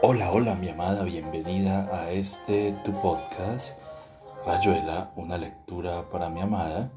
Hola, 0.00 0.30
hola 0.30 0.54
mi 0.54 0.68
amada, 0.68 1.02
bienvenida 1.02 1.88
a 1.92 2.12
este 2.12 2.72
tu 2.84 2.92
podcast, 2.92 3.80
Rayuela, 4.46 5.10
una 5.16 5.36
lectura 5.36 6.08
para 6.08 6.30
mi 6.30 6.40
amada. 6.40 6.88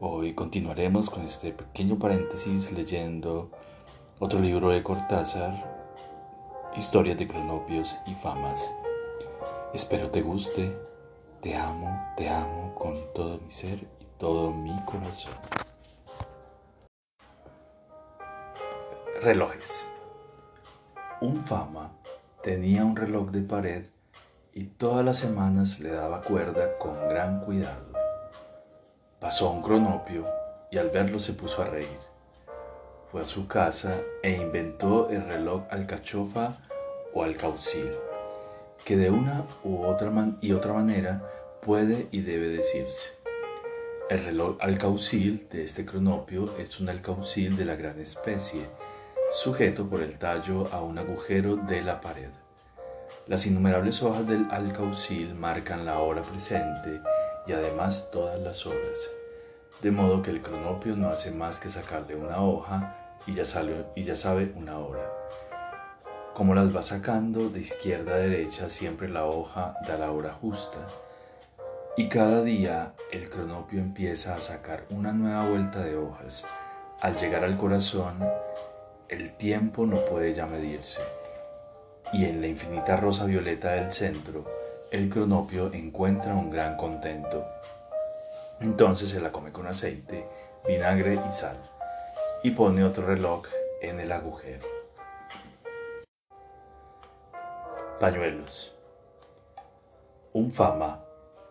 Hoy 0.00 0.32
continuaremos 0.32 1.10
con 1.10 1.26
este 1.26 1.52
pequeño 1.52 1.98
paréntesis 1.98 2.72
leyendo 2.72 3.50
otro 4.20 4.40
libro 4.40 4.70
de 4.70 4.82
Cortázar, 4.82 5.70
Historias 6.74 7.18
de 7.18 7.28
cronopios 7.28 7.94
y 8.06 8.14
famas. 8.14 8.74
Espero 9.74 10.10
te 10.10 10.22
guste, 10.22 10.74
te 11.42 11.54
amo, 11.54 12.08
te 12.16 12.30
amo 12.30 12.74
con 12.74 12.96
todo 13.14 13.38
mi 13.38 13.50
ser 13.50 13.86
y 14.00 14.06
todo 14.16 14.50
mi 14.50 14.74
corazón. 14.86 15.34
Relojes. 19.20 19.86
Un 21.20 21.36
fama 21.36 21.92
tenía 22.44 22.84
un 22.84 22.94
reloj 22.94 23.30
de 23.30 23.40
pared 23.40 23.84
y 24.52 24.64
todas 24.64 25.02
las 25.02 25.16
semanas 25.16 25.80
le 25.80 25.90
daba 25.90 26.20
cuerda 26.20 26.76
con 26.76 26.92
gran 27.08 27.40
cuidado. 27.40 27.86
Pasó 29.18 29.50
un 29.50 29.62
cronopio 29.62 30.24
y 30.70 30.76
al 30.76 30.90
verlo 30.90 31.18
se 31.18 31.32
puso 31.32 31.62
a 31.62 31.68
reír. 31.68 31.98
Fue 33.10 33.22
a 33.22 33.24
su 33.24 33.48
casa 33.48 33.98
e 34.22 34.32
inventó 34.32 35.08
el 35.08 35.24
reloj 35.24 35.62
alcachofa 35.70 36.58
o 37.14 37.22
alcaucil, 37.22 37.88
que 38.84 38.98
de 38.98 39.08
una 39.08 39.46
u 39.64 39.82
otra 39.86 40.12
y 40.42 40.52
otra 40.52 40.74
manera 40.74 41.22
puede 41.62 42.08
y 42.10 42.20
debe 42.20 42.48
decirse. 42.48 43.08
El 44.10 44.22
reloj 44.22 44.58
alcaucil 44.60 45.48
de 45.50 45.62
este 45.62 45.86
cronopio 45.86 46.58
es 46.58 46.78
un 46.78 46.90
alcaucil 46.90 47.56
de 47.56 47.64
la 47.64 47.74
gran 47.74 47.98
especie, 48.00 48.66
sujeto 49.34 49.88
por 49.90 50.00
el 50.00 50.16
tallo 50.16 50.72
a 50.72 50.80
un 50.80 50.96
agujero 50.96 51.56
de 51.56 51.82
la 51.82 52.00
pared. 52.00 52.30
Las 53.26 53.46
innumerables 53.46 54.00
hojas 54.00 54.28
del 54.28 54.46
alcaucil 54.48 55.34
marcan 55.34 55.84
la 55.84 55.98
hora 55.98 56.22
presente 56.22 57.00
y 57.44 57.52
además 57.52 58.10
todas 58.12 58.40
las 58.40 58.64
horas, 58.64 59.10
de 59.82 59.90
modo 59.90 60.22
que 60.22 60.30
el 60.30 60.40
cronopio 60.40 60.94
no 60.94 61.08
hace 61.08 61.32
más 61.32 61.58
que 61.58 61.68
sacarle 61.68 62.14
una 62.14 62.42
hoja 62.42 62.94
y 63.26 63.34
ya, 63.34 63.42
y 63.96 64.04
ya 64.04 64.14
sabe 64.14 64.52
una 64.54 64.78
hora. 64.78 65.10
Como 66.32 66.54
las 66.54 66.74
va 66.74 66.82
sacando 66.82 67.50
de 67.50 67.58
izquierda 67.58 68.14
a 68.14 68.18
derecha, 68.18 68.68
siempre 68.68 69.08
la 69.08 69.24
hoja 69.24 69.74
da 69.88 69.98
la 69.98 70.12
hora 70.12 70.32
justa. 70.32 70.78
Y 71.96 72.08
cada 72.08 72.42
día 72.42 72.94
el 73.10 73.28
cronopio 73.28 73.80
empieza 73.80 74.36
a 74.36 74.40
sacar 74.40 74.84
una 74.90 75.12
nueva 75.12 75.48
vuelta 75.48 75.80
de 75.80 75.96
hojas. 75.96 76.46
Al 77.00 77.16
llegar 77.16 77.42
al 77.44 77.56
corazón, 77.56 78.18
el 79.08 79.36
tiempo 79.36 79.86
no 79.86 80.04
puede 80.06 80.34
ya 80.34 80.46
medirse, 80.46 81.00
y 82.12 82.24
en 82.24 82.40
la 82.40 82.46
infinita 82.46 82.96
rosa 82.96 83.24
violeta 83.24 83.72
del 83.72 83.92
centro, 83.92 84.44
el 84.90 85.08
cronopio 85.08 85.72
encuentra 85.72 86.34
un 86.34 86.50
gran 86.50 86.76
contento. 86.76 87.44
Entonces 88.60 89.10
se 89.10 89.20
la 89.20 89.32
come 89.32 89.52
con 89.52 89.66
aceite, 89.66 90.24
vinagre 90.66 91.14
y 91.14 91.32
sal, 91.32 91.56
y 92.42 92.52
pone 92.52 92.84
otro 92.84 93.06
reloj 93.06 93.46
en 93.82 94.00
el 94.00 94.12
agujero. 94.12 94.66
Pañuelos. 98.00 98.74
Un 100.32 100.50
fama 100.50 101.04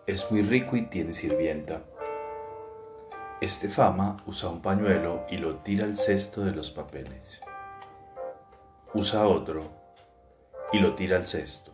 es 0.05 0.29
muy 0.31 0.41
rico 0.41 0.75
y 0.75 0.83
tiene 0.87 1.13
sirvienta. 1.13 1.81
Este 3.43 3.67
fama 3.67 4.15
usa 4.25 4.47
un 4.47 4.61
pañuelo 4.61 5.25
y 5.29 5.35
lo 5.35 5.57
tira 5.57 5.83
al 5.83 5.97
cesto 5.97 6.45
de 6.45 6.53
los 6.53 6.71
papeles 6.71 7.41
usa 8.93 9.27
otro 9.27 9.63
y 10.71 10.79
lo 10.79 10.95
tira 10.95 11.17
al 11.17 11.27
cesto. 11.27 11.73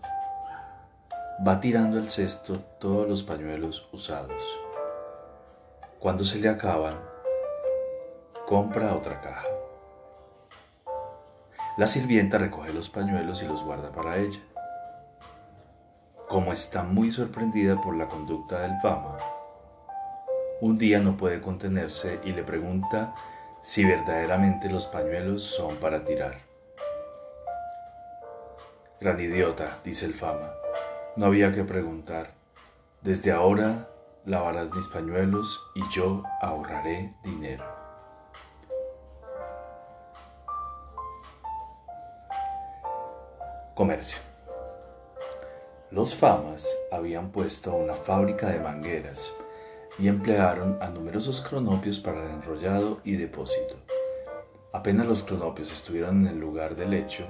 Va 1.48 1.60
tirando 1.60 2.00
al 2.00 2.10
cesto 2.10 2.58
todos 2.80 3.08
los 3.08 3.22
pañuelos 3.22 3.88
usados. 3.94 4.42
Cuando 6.00 6.26
se 6.26 6.40
le 6.40 6.50
acaban, 6.50 6.96
compra 8.48 8.96
otra 8.96 9.22
caja. 9.22 9.46
La 11.78 11.86
sirvienta 11.86 12.40
recoge 12.40 12.74
los 12.74 12.90
pañuelos 12.90 13.44
y 13.44 13.46
los 13.46 13.64
guarda 13.64 13.92
para 13.92 14.18
ella. 14.18 14.40
Como 16.28 16.52
está 16.52 16.82
muy 16.82 17.12
sorprendida 17.12 17.80
por 17.80 17.96
la 17.96 18.08
conducta 18.08 18.62
del 18.62 18.76
fama, 18.82 19.18
un 20.62 20.78
día 20.78 21.00
no 21.00 21.16
puede 21.16 21.40
contenerse 21.40 22.20
y 22.24 22.32
le 22.32 22.44
pregunta 22.44 23.16
si 23.62 23.86
verdaderamente 23.86 24.70
los 24.70 24.88
pañuelos 24.88 25.44
son 25.44 25.78
para 25.78 26.04
tirar. 26.04 26.40
Gran 29.00 29.20
idiota, 29.20 29.80
dice 29.84 30.06
el 30.06 30.14
fama. 30.14 30.52
No 31.16 31.28
había 31.28 31.54
que 31.54 31.64
preguntar. 31.64 32.32
Desde 33.02 33.32
ahora 33.32 33.88
lavarás 34.26 34.72
mis 34.72 34.88
pañuelos 34.88 35.72
y 35.76 35.96
yo 35.96 36.24
ahorraré 36.42 37.14
dinero. 37.24 37.64
Comercio. 43.74 44.20
Los 45.92 46.14
famas 46.14 46.68
habían 46.92 47.32
puesto 47.32 47.74
una 47.74 47.94
fábrica 47.94 48.50
de 48.50 48.60
mangueras 48.60 49.32
y 50.00 50.08
emplearon 50.08 50.78
a 50.82 50.90
numerosos 50.90 51.42
cronopios 51.42 52.00
para 52.00 52.24
el 52.24 52.32
enrollado 52.32 53.02
y 53.04 53.16
depósito. 53.18 53.76
Apenas 54.72 55.06
los 55.08 55.24
cronopios 55.24 55.72
estuvieron 55.72 56.22
en 56.22 56.34
el 56.34 56.40
lugar 56.40 56.76
del 56.76 56.94
hecho, 56.94 57.26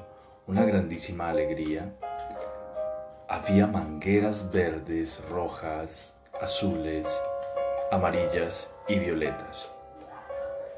una 0.46 0.64
grandísima 0.66 1.30
alegría. 1.30 1.96
Había 3.28 3.66
mangueras 3.66 4.52
verdes, 4.52 5.24
rojas, 5.30 6.20
azules, 6.42 7.22
amarillas 7.92 8.76
y 8.88 9.00
violetas. 9.00 9.72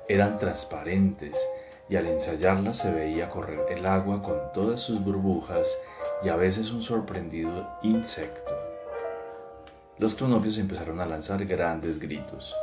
Eran 0.08 0.40
transparentes 0.40 1.46
y 1.90 1.96
al 1.98 2.08
ensayarlas 2.08 2.78
se 2.78 2.92
veía 2.92 3.30
correr 3.30 3.66
el 3.70 3.86
agua 3.86 4.22
con 4.22 4.38
todas 4.54 4.80
sus 4.80 5.04
burbujas 5.04 5.78
y 6.24 6.30
a 6.30 6.36
veces 6.36 6.72
un 6.72 6.82
sorprendido 6.82 7.68
insecto. 7.82 8.61
Los 10.02 10.16
cronopios 10.16 10.58
empezaron 10.58 11.00
a 11.00 11.06
lanzar 11.06 11.46
grandes 11.46 12.00
gritos 12.00 12.56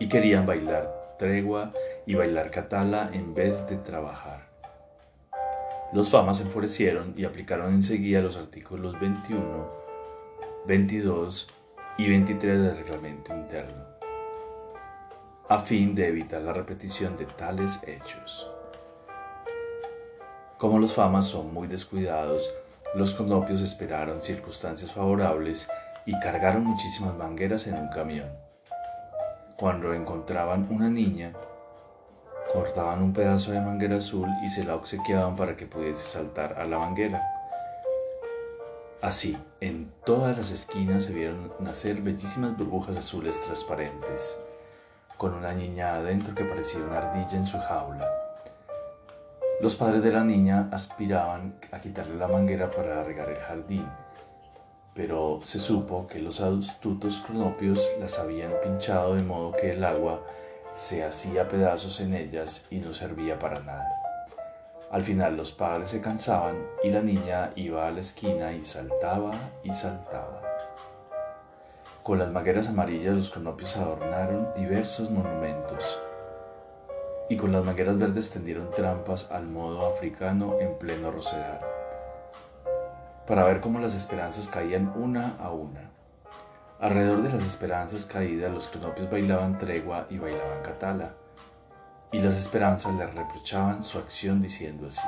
y 0.00 0.08
querían 0.08 0.44
bailar 0.44 1.14
tregua 1.20 1.70
y 2.04 2.16
bailar 2.16 2.50
catala 2.50 3.10
en 3.12 3.32
vez 3.32 3.64
de 3.68 3.76
trabajar. 3.76 4.40
Los 5.92 6.10
famas 6.10 6.38
se 6.38 6.42
enfurecieron 6.42 7.14
y 7.16 7.24
aplicaron 7.24 7.72
enseguida 7.72 8.20
los 8.22 8.36
artículos 8.36 8.98
21, 8.98 9.70
22 10.66 11.46
y 11.98 12.08
23 12.08 12.60
del 12.60 12.76
reglamento 12.76 13.32
interno, 13.32 13.84
a 15.48 15.58
fin 15.60 15.94
de 15.94 16.08
evitar 16.08 16.42
la 16.42 16.52
repetición 16.52 17.16
de 17.16 17.26
tales 17.26 17.78
hechos. 17.86 18.50
Como 20.58 20.80
los 20.80 20.92
famas 20.92 21.26
son 21.26 21.54
muy 21.54 21.68
descuidados, 21.68 22.52
los 22.96 23.14
conopios 23.14 23.60
esperaron 23.60 24.22
circunstancias 24.22 24.90
favorables 24.90 25.68
y 26.06 26.18
cargaron 26.20 26.64
muchísimas 26.64 27.14
mangueras 27.14 27.66
en 27.66 27.74
un 27.74 27.88
camión. 27.88 28.28
Cuando 29.56 29.94
encontraban 29.94 30.66
una 30.70 30.88
niña, 30.88 31.32
cortaban 32.52 33.02
un 33.02 33.12
pedazo 33.12 33.52
de 33.52 33.60
manguera 33.60 33.96
azul 33.96 34.28
y 34.44 34.50
se 34.50 34.64
la 34.64 34.74
obsequiaban 34.74 35.36
para 35.36 35.56
que 35.56 35.66
pudiese 35.66 36.02
saltar 36.02 36.54
a 36.58 36.64
la 36.64 36.78
manguera. 36.78 37.22
Así, 39.02 39.36
en 39.60 39.92
todas 40.04 40.36
las 40.36 40.50
esquinas 40.50 41.04
se 41.04 41.12
vieron 41.12 41.52
nacer 41.60 42.00
bellísimas 42.00 42.56
burbujas 42.56 42.96
azules 42.96 43.40
transparentes, 43.42 44.40
con 45.18 45.34
una 45.34 45.52
niña 45.52 45.96
adentro 45.96 46.34
que 46.34 46.44
parecía 46.44 46.80
una 46.80 46.98
ardilla 46.98 47.36
en 47.36 47.46
su 47.46 47.58
jaula. 47.58 48.08
Los 49.60 49.76
padres 49.76 50.02
de 50.02 50.10
la 50.10 50.24
niña 50.24 50.68
aspiraban 50.72 51.54
a 51.70 51.78
quitarle 51.78 52.16
la 52.16 52.28
manguera 52.28 52.70
para 52.70 53.04
regar 53.04 53.28
el 53.30 53.36
jardín, 53.36 53.86
pero 54.94 55.40
se 55.42 55.58
supo 55.58 56.06
que 56.06 56.20
los 56.20 56.40
astutos 56.40 57.22
cronopios 57.26 57.80
las 58.00 58.18
habían 58.18 58.52
pinchado 58.62 59.16
de 59.16 59.22
modo 59.22 59.52
que 59.52 59.72
el 59.72 59.84
agua 59.84 60.22
se 60.72 61.04
hacía 61.04 61.48
pedazos 61.48 62.00
en 62.00 62.14
ellas 62.14 62.66
y 62.70 62.78
no 62.78 62.94
servía 62.94 63.38
para 63.38 63.60
nada. 63.60 63.88
Al 64.90 65.02
final 65.02 65.36
los 65.36 65.50
padres 65.50 65.88
se 65.88 66.00
cansaban 66.00 66.56
y 66.84 66.90
la 66.90 67.00
niña 67.00 67.52
iba 67.56 67.88
a 67.88 67.90
la 67.90 68.00
esquina 68.00 68.52
y 68.52 68.60
saltaba 68.60 69.32
y 69.64 69.72
saltaba. 69.72 70.40
Con 72.04 72.18
las 72.18 72.30
magueras 72.30 72.68
amarillas 72.68 73.16
los 73.16 73.30
cronopios 73.30 73.76
adornaron 73.76 74.54
diversos 74.54 75.10
monumentos 75.10 75.98
y 77.28 77.36
con 77.36 77.52
las 77.52 77.64
mangueras 77.64 77.98
verdes 77.98 78.30
tendieron 78.30 78.70
trampas 78.70 79.30
al 79.30 79.46
modo 79.46 79.86
africano 79.86 80.58
en 80.60 80.76
pleno 80.78 81.10
rosedal, 81.10 81.60
para 83.26 83.44
ver 83.44 83.60
cómo 83.60 83.78
las 83.78 83.94
esperanzas 83.94 84.48
caían 84.48 84.92
una 84.96 85.36
a 85.38 85.50
una. 85.50 85.90
Alrededor 86.80 87.22
de 87.22 87.30
las 87.30 87.42
esperanzas 87.42 88.04
caídas, 88.04 88.52
los 88.52 88.68
cronopios 88.68 89.10
bailaban 89.10 89.58
tregua 89.58 90.06
y 90.10 90.18
bailaban 90.18 90.62
catala, 90.62 91.14
y 92.12 92.20
las 92.20 92.36
esperanzas 92.36 92.94
le 92.94 93.06
reprochaban 93.06 93.82
su 93.82 93.98
acción 93.98 94.42
diciendo 94.42 94.88
así: 94.88 95.06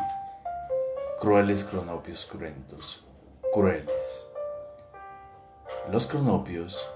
Crueles 1.21 1.65
cronopios 1.65 2.27
cruentos, 2.27 3.05
crueles. 3.53 4.27
Los 5.91 6.07
cronopios, 6.07 6.89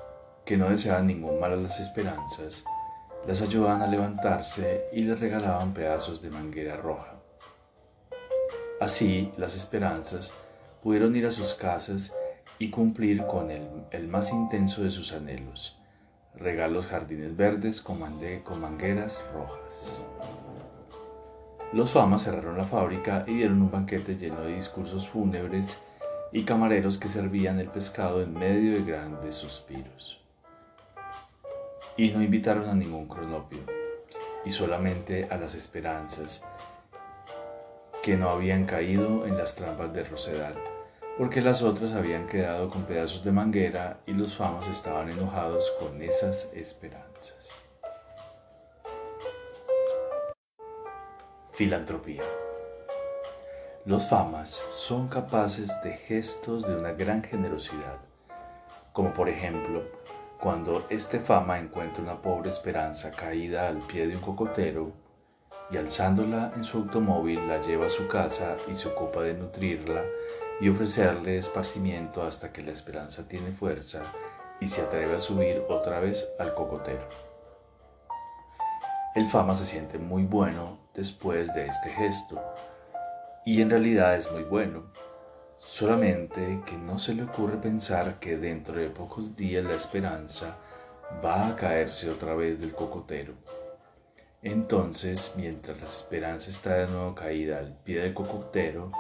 que 0.45 0.57
no 0.57 0.71
deseaban 0.71 1.07
ningún 1.07 1.39
mal 1.39 1.53
a 1.53 1.57
las 1.57 1.79
esperanzas, 1.79 2.65
las 3.27 3.43
ayudaban 3.43 3.83
a 3.83 3.87
levantarse 3.87 4.87
y 4.93 5.03
les 5.03 5.21
regalaban 5.21 5.75
pedazos 5.75 6.23
de 6.23 6.31
manguera 6.31 6.77
roja. 6.77 7.15
Así, 8.81 9.33
las 9.37 9.55
esperanzas 9.55 10.33
pudieron 10.83 11.15
ir 11.17 11.27
a 11.27 11.31
sus 11.31 11.55
casas 11.55 12.15
y 12.59 12.71
cumplir 12.71 13.27
con 13.27 13.51
el, 13.51 14.09
más 14.09 14.33
intenso 14.33 14.83
de 14.83 14.91
sus 14.91 15.13
anhelos, 15.13 15.79
regalos 16.35 16.87
jardines 16.87 17.37
verdes 17.37 17.81
con, 17.81 18.01
con 18.45 18.61
mangueras 18.61 19.25
rojas. 19.33 20.05
Los 21.73 21.93
famas 21.93 22.25
cerraron 22.25 22.59
la 22.59 22.65
fábrica 22.65 23.25
y 23.27 23.35
dieron 23.35 23.63
un 23.63 23.71
banquete 23.71 24.17
lleno 24.17 24.41
de 24.41 24.55
discursos 24.55 25.09
fúnebres 25.09 25.83
y 26.33 26.45
camareros 26.45 26.99
que 26.99 27.09
servían 27.09 27.61
el 27.61 27.69
pescado 27.69 28.23
en 28.23 28.35
medio 28.35 28.73
de 28.73 28.85
grandes 28.85 29.37
suspiros. 29.37 30.21
Y 31.97 32.11
no 32.11 32.23
invitaron 32.23 32.69
a 32.69 32.75
ningún 32.75 33.07
cronopio, 33.07 33.61
y 34.45 34.51
solamente 34.51 35.29
a 35.31 35.37
las 35.37 35.55
esperanzas 35.55 36.45
que 38.03 38.17
no 38.17 38.31
habían 38.31 38.65
caído 38.65 39.27
en 39.27 39.37
las 39.37 39.55
trampas 39.55 39.93
de 39.93 40.05
Rosedal, 40.05 40.55
porque 41.21 41.43
las 41.43 41.61
otras 41.61 41.93
habían 41.93 42.27
quedado 42.27 42.71
con 42.71 42.85
pedazos 42.85 43.23
de 43.23 43.31
manguera 43.31 44.01
y 44.07 44.15
los 44.15 44.35
famas 44.35 44.67
estaban 44.69 45.11
enojados 45.11 45.71
con 45.79 46.01
esas 46.01 46.51
esperanzas. 46.55 47.47
Filantropía. 51.53 52.23
Los 53.85 54.09
famas 54.09 54.63
son 54.73 55.09
capaces 55.09 55.69
de 55.85 55.95
gestos 55.99 56.67
de 56.67 56.75
una 56.75 56.93
gran 56.93 57.23
generosidad, 57.23 58.01
como 58.95 59.13
por 59.13 59.29
ejemplo 59.29 59.85
cuando 60.41 60.87
este 60.89 61.21
fama 61.21 61.59
encuentra 61.59 62.03
una 62.03 62.23
pobre 62.23 62.49
esperanza 62.49 63.11
caída 63.11 63.69
al 63.69 63.77
pie 63.77 64.07
de 64.07 64.17
un 64.17 64.23
cocotero 64.23 64.95
y 65.71 65.77
alzándola 65.77 66.51
en 66.57 66.65
su 66.65 66.79
automóvil 66.79 67.47
la 67.47 67.59
lleva 67.59 67.89
a 67.89 67.91
su 67.91 68.09
casa 68.09 68.57
y 68.73 68.75
se 68.75 68.89
ocupa 68.89 69.21
de 69.21 69.35
nutrirla 69.35 70.03
y 70.61 70.69
ofrecerle 70.69 71.39
esparcimiento 71.39 72.23
hasta 72.23 72.53
que 72.53 72.63
la 72.63 72.73
esperanza 72.73 73.27
tiene 73.27 73.51
fuerza 73.51 74.03
y 74.61 74.69
se 74.69 74.83
atreve 74.83 75.17
a 75.17 75.21
subir 75.21 75.65
otra 75.69 76.01
vez 76.01 76.29
al 76.39 76.55
cocotero. 76.55 77.09
El 79.15 79.27
fama 79.27 79.55
se 79.55 79.67
siente 79.67 79.99
muy 79.99 80.25
bueno 80.25 80.79
después 80.95 81.53
de 81.55 81.67
este 81.67 81.89
gesto, 81.91 82.41
y 83.45 83.63
en 83.63 83.71
realidad 83.71 84.17
es 84.17 84.31
muy 84.31 84.43
bueno, 84.45 84.85
solamente 85.59 86.61
que 86.67 86.77
no 86.77 86.99
se 86.99 87.15
le 87.15 87.25
ocurre 87.25 87.57
pensar 87.57 88.21
que 88.21 88.37
dentro 88.37 88.75
de 88.75 88.91
pocos 88.91 89.35
días 89.35 89.65
la 89.65 89.75
esperanza 89.75 90.59
va 91.25 91.49
a 91.49 91.57
caerse 91.57 92.11
otra 92.11 92.35
vez 92.35 92.61
del 92.61 92.75
cocotero. 92.75 93.35
Entonces, 94.43 95.35
mientras 95.37 95.81
la 95.81 95.87
esperanza 95.87 96.51
está 96.51 96.75
de 96.75 96.87
nuevo 96.87 97.15
caída 97.15 97.59
al 97.59 97.77
pie 97.79 98.01
del 98.01 98.15
cocotero, 98.15 98.91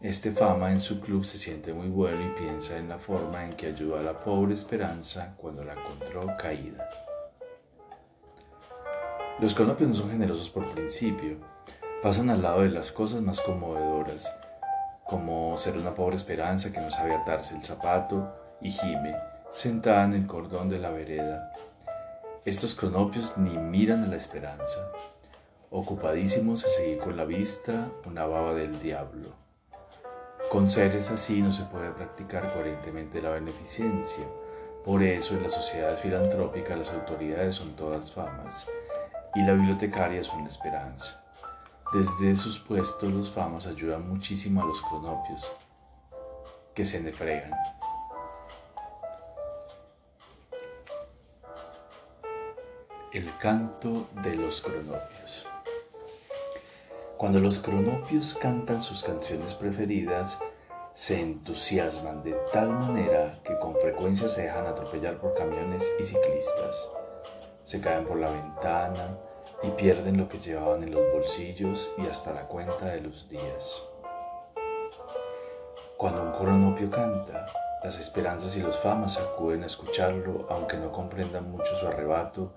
este 0.00 0.30
fama 0.30 0.70
en 0.70 0.78
su 0.78 1.00
club 1.00 1.24
se 1.24 1.38
siente 1.38 1.72
muy 1.72 1.88
bueno 1.88 2.24
y 2.24 2.40
piensa 2.40 2.78
en 2.78 2.88
la 2.88 2.98
forma 2.98 3.44
en 3.44 3.54
que 3.54 3.66
ayudó 3.66 3.98
a 3.98 4.02
la 4.02 4.14
pobre 4.14 4.54
esperanza 4.54 5.34
cuando 5.36 5.64
la 5.64 5.72
encontró 5.72 6.24
caída. 6.38 6.88
Los 9.40 9.54
cronopios 9.54 9.88
no 9.88 9.94
son 9.96 10.10
generosos 10.10 10.50
por 10.50 10.72
principio, 10.72 11.38
pasan 12.00 12.30
al 12.30 12.42
lado 12.42 12.62
de 12.62 12.68
las 12.68 12.92
cosas 12.92 13.22
más 13.22 13.40
conmovedoras, 13.40 14.32
como 15.04 15.56
ser 15.56 15.76
una 15.76 15.94
pobre 15.94 16.14
esperanza 16.14 16.72
que 16.72 16.80
no 16.80 16.92
sabe 16.92 17.14
atarse 17.14 17.56
el 17.56 17.62
zapato 17.62 18.24
y 18.60 18.70
gime, 18.70 19.16
sentada 19.50 20.04
en 20.04 20.12
el 20.12 20.26
cordón 20.28 20.68
de 20.68 20.78
la 20.78 20.90
vereda. 20.90 21.52
Estos 22.44 22.76
cronopios 22.76 23.36
ni 23.36 23.58
miran 23.58 24.04
a 24.04 24.06
la 24.06 24.16
esperanza, 24.16 24.92
ocupadísimos 25.70 26.64
a 26.64 26.68
seguir 26.68 26.98
con 26.98 27.16
la 27.16 27.24
vista 27.24 27.90
una 28.06 28.26
baba 28.26 28.54
del 28.54 28.80
diablo. 28.80 29.47
Con 30.50 30.70
seres 30.70 31.10
así 31.10 31.42
no 31.42 31.52
se 31.52 31.64
puede 31.64 31.92
practicar 31.92 32.50
coherentemente 32.54 33.20
la 33.20 33.32
beneficencia, 33.32 34.24
por 34.82 35.02
eso 35.02 35.34
en 35.34 35.42
las 35.42 35.52
sociedades 35.52 36.00
filantrópicas 36.00 36.78
las 36.78 36.90
autoridades 36.90 37.56
son 37.56 37.76
todas 37.76 38.10
famas 38.10 38.66
y 39.34 39.42
la 39.42 39.52
bibliotecaria 39.52 40.20
es 40.20 40.28
una 40.30 40.48
esperanza. 40.48 41.22
Desde 41.92 42.36
sus 42.36 42.60
puestos 42.60 43.12
los 43.12 43.30
famas 43.30 43.66
ayudan 43.66 44.08
muchísimo 44.08 44.62
a 44.62 44.66
los 44.66 44.80
cronopios, 44.82 45.52
que 46.74 46.84
se 46.84 47.00
nefregan. 47.00 47.52
El 53.12 53.30
canto 53.38 54.06
de 54.22 54.34
los 54.36 54.60
cronopios. 54.62 55.47
Cuando 57.18 57.40
los 57.40 57.60
cronopios 57.60 58.34
cantan 58.34 58.82
sus 58.82 59.04
canciones 59.04 59.52
preferidas, 59.52 60.38
se 60.94 61.20
entusiasman 61.20 62.22
de 62.22 62.34
tal 62.52 62.70
manera 62.70 63.38
que 63.44 63.58
con 63.58 63.74
frecuencia 63.76 64.28
se 64.28 64.44
dejan 64.44 64.66
atropellar 64.66 65.16
por 65.16 65.34
camiones 65.34 65.84
y 66.00 66.04
ciclistas 66.04 66.88
se 67.68 67.82
caen 67.82 68.06
por 68.06 68.16
la 68.16 68.30
ventana 68.30 69.18
y 69.62 69.68
pierden 69.72 70.16
lo 70.16 70.26
que 70.26 70.38
llevaban 70.38 70.82
en 70.84 70.90
los 70.90 71.04
bolsillos 71.12 71.92
y 71.98 72.06
hasta 72.06 72.32
la 72.32 72.48
cuenta 72.48 72.86
de 72.86 73.02
los 73.02 73.28
días. 73.28 73.82
Cuando 75.98 76.22
un 76.22 76.32
cronopio 76.32 76.90
canta, 76.90 77.44
las 77.84 78.00
esperanzas 78.00 78.56
y 78.56 78.62
los 78.62 78.78
famas 78.78 79.18
acuden 79.18 79.64
a 79.64 79.66
escucharlo 79.66 80.46
aunque 80.48 80.78
no 80.78 80.90
comprendan 80.90 81.50
mucho 81.50 81.76
su 81.78 81.88
arrebato 81.88 82.54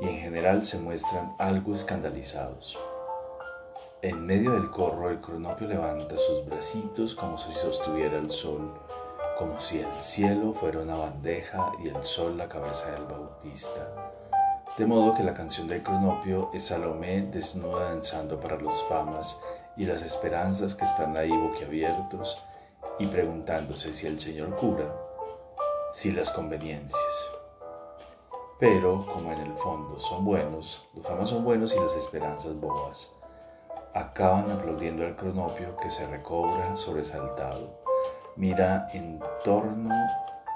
y 0.00 0.08
en 0.08 0.18
general 0.18 0.66
se 0.66 0.78
muestran 0.78 1.34
algo 1.38 1.72
escandalizados. 1.72 2.76
En 4.04 4.26
medio 4.26 4.50
del 4.50 4.70
corro 4.70 5.08
el 5.08 5.18
cronopio 5.18 5.66
levanta 5.66 6.14
sus 6.14 6.44
bracitos 6.44 7.14
como 7.14 7.38
si 7.38 7.54
sostuviera 7.54 8.18
el 8.18 8.30
sol, 8.30 8.70
como 9.38 9.58
si 9.58 9.78
el 9.78 9.90
cielo 10.02 10.52
fuera 10.52 10.80
una 10.80 10.94
bandeja 10.94 11.72
y 11.82 11.88
el 11.88 12.04
sol 12.04 12.36
la 12.36 12.46
cabeza 12.46 12.90
del 12.90 13.06
bautista. 13.06 14.10
De 14.76 14.84
modo 14.84 15.14
que 15.14 15.22
la 15.22 15.32
canción 15.32 15.68
del 15.68 15.82
cronopio 15.82 16.50
es 16.52 16.64
Salomé 16.64 17.22
desnuda 17.22 17.84
danzando 17.84 18.38
para 18.38 18.58
los 18.58 18.74
famas 18.90 19.40
y 19.74 19.86
las 19.86 20.02
esperanzas 20.02 20.74
que 20.74 20.84
están 20.84 21.16
ahí 21.16 21.30
boquiabiertos 21.30 22.44
y 22.98 23.06
preguntándose 23.06 23.90
si 23.94 24.06
el 24.06 24.20
Señor 24.20 24.54
cura, 24.54 25.00
si 25.94 26.12
las 26.12 26.30
conveniencias. 26.30 27.00
Pero, 28.60 29.04
como 29.06 29.32
en 29.32 29.40
el 29.40 29.54
fondo 29.54 29.98
son 29.98 30.26
buenos, 30.26 30.86
los 30.94 31.06
famas 31.06 31.30
son 31.30 31.42
buenos 31.42 31.74
y 31.74 31.80
las 31.80 31.96
esperanzas 31.96 32.60
bobas, 32.60 33.13
acaban 33.94 34.50
aplaudiendo 34.50 35.06
al 35.06 35.16
cronopio 35.16 35.76
que 35.76 35.88
se 35.88 36.06
recobra 36.08 36.74
sobresaltado, 36.74 37.80
mira 38.36 38.88
en 38.92 39.20
torno 39.44 39.94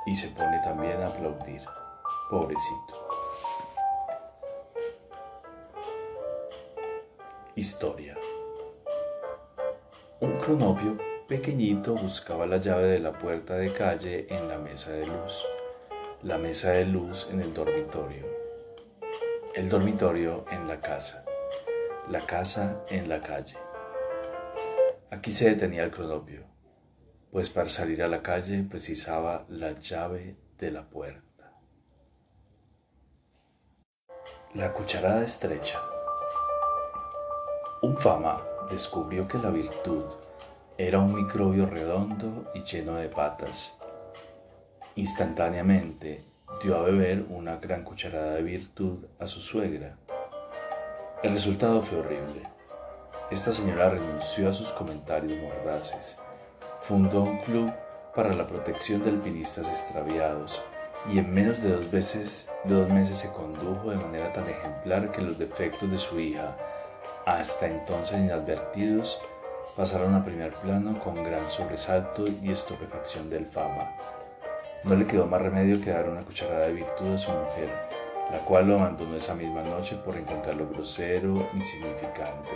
y 0.06 0.16
se 0.16 0.28
pone 0.30 0.60
también 0.64 1.00
a 1.00 1.06
aplaudir. 1.06 1.62
Pobrecito. 2.30 3.08
Historia. 7.54 8.16
Un 10.20 10.32
cronopio 10.38 10.98
pequeñito 11.28 11.94
buscaba 11.94 12.44
la 12.44 12.56
llave 12.56 12.88
de 12.88 12.98
la 12.98 13.12
puerta 13.12 13.54
de 13.54 13.72
calle 13.72 14.26
en 14.30 14.48
la 14.48 14.58
mesa 14.58 14.92
de 14.92 15.06
luz, 15.06 15.44
la 16.22 16.38
mesa 16.38 16.72
de 16.72 16.86
luz 16.86 17.28
en 17.30 17.40
el 17.40 17.54
dormitorio, 17.54 18.26
el 19.54 19.68
dormitorio 19.68 20.44
en 20.50 20.66
la 20.66 20.80
casa, 20.80 21.24
la 22.10 22.20
casa 22.20 22.84
en 22.88 23.08
la 23.08 23.20
calle. 23.20 23.54
Aquí 25.10 25.30
se 25.30 25.50
detenía 25.50 25.84
el 25.84 25.90
cronopio, 25.90 26.44
pues 27.30 27.50
para 27.50 27.68
salir 27.68 28.02
a 28.02 28.08
la 28.08 28.22
calle 28.22 28.62
precisaba 28.62 29.44
la 29.48 29.72
llave 29.72 30.36
de 30.58 30.70
la 30.70 30.88
puerta. 30.88 31.52
La 34.54 34.72
cucharada 34.72 35.22
estrecha. 35.22 35.78
Un 37.82 37.96
fama 37.98 38.42
descubrió 38.70 39.28
que 39.28 39.38
la 39.38 39.50
virtud 39.50 40.04
era 40.78 41.00
un 41.00 41.14
microbio 41.14 41.66
redondo 41.66 42.44
y 42.54 42.62
lleno 42.62 42.94
de 42.94 43.08
patas. 43.08 43.76
Instantáneamente 44.94 46.22
dio 46.62 46.76
a 46.76 46.84
beber 46.84 47.26
una 47.28 47.56
gran 47.58 47.84
cucharada 47.84 48.34
de 48.34 48.42
virtud 48.42 49.04
a 49.18 49.26
su 49.26 49.40
suegra. 49.40 49.98
El 51.20 51.32
resultado 51.32 51.82
fue 51.82 51.98
horrible. 51.98 52.42
Esta 53.32 53.50
señora 53.50 53.90
renunció 53.90 54.50
a 54.50 54.52
sus 54.52 54.70
comentarios 54.70 55.32
mordaces, 55.42 56.16
fundó 56.82 57.22
un 57.22 57.38
club 57.38 57.72
para 58.14 58.32
la 58.32 58.46
protección 58.46 59.02
de 59.02 59.10
alpinistas 59.10 59.66
extraviados 59.66 60.62
y 61.12 61.18
en 61.18 61.32
menos 61.32 61.60
de 61.60 61.70
dos, 61.70 61.90
veces, 61.90 62.48
dos 62.64 62.88
meses 62.90 63.18
se 63.18 63.32
condujo 63.32 63.90
de 63.90 63.96
manera 63.96 64.32
tan 64.32 64.48
ejemplar 64.48 65.10
que 65.10 65.20
los 65.20 65.38
defectos 65.38 65.90
de 65.90 65.98
su 65.98 66.20
hija 66.20 66.56
hasta 67.26 67.66
entonces 67.66 68.18
inadvertidos, 68.18 69.18
pasaron 69.76 70.14
a 70.14 70.24
primer 70.24 70.52
plano 70.52 70.98
con 71.00 71.14
gran 71.16 71.48
sobresalto 71.50 72.26
y 72.26 72.52
estupefacción 72.52 73.28
del 73.28 73.46
fama. 73.46 73.92
No 74.84 74.94
le 74.94 75.06
quedó 75.06 75.26
más 75.26 75.42
remedio 75.42 75.80
que 75.82 75.90
dar 75.90 76.08
una 76.08 76.22
cucharada 76.22 76.68
de 76.68 76.74
virtud 76.74 77.14
a 77.14 77.18
su 77.18 77.32
mujer, 77.32 77.68
la 78.30 78.38
cual 78.40 78.68
lo 78.68 78.78
abandonó 78.78 79.16
esa 79.16 79.34
misma 79.34 79.62
noche 79.62 79.96
por 79.96 80.16
encontrarlo 80.16 80.68
grosero, 80.68 81.34
insignificante, 81.54 82.50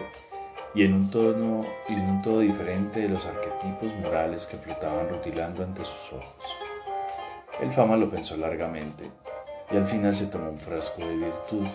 y 0.75 0.85
en 0.85 0.95
un 0.95 1.11
tono, 1.11 1.65
y 1.89 1.95
en 1.95 2.09
un 2.09 2.23
todo 2.23 2.41
diferente 2.41 3.01
de 3.01 3.09
los 3.09 3.25
arquetipos 3.25 3.95
morales 4.03 4.47
que 4.47 4.57
flotaban 4.57 5.09
rutilando 5.09 5.63
ante 5.63 5.85
sus 5.85 6.13
ojos. 6.13 6.57
El 7.61 7.73
fama 7.73 7.97
lo 7.97 8.11
pensó 8.11 8.37
largamente, 8.37 9.11
y 9.71 9.77
al 9.77 9.87
final 9.87 10.15
se 10.15 10.27
tomó 10.27 10.51
un 10.51 10.59
frasco 10.59 11.05
de 11.07 11.17
virtud. 11.17 11.67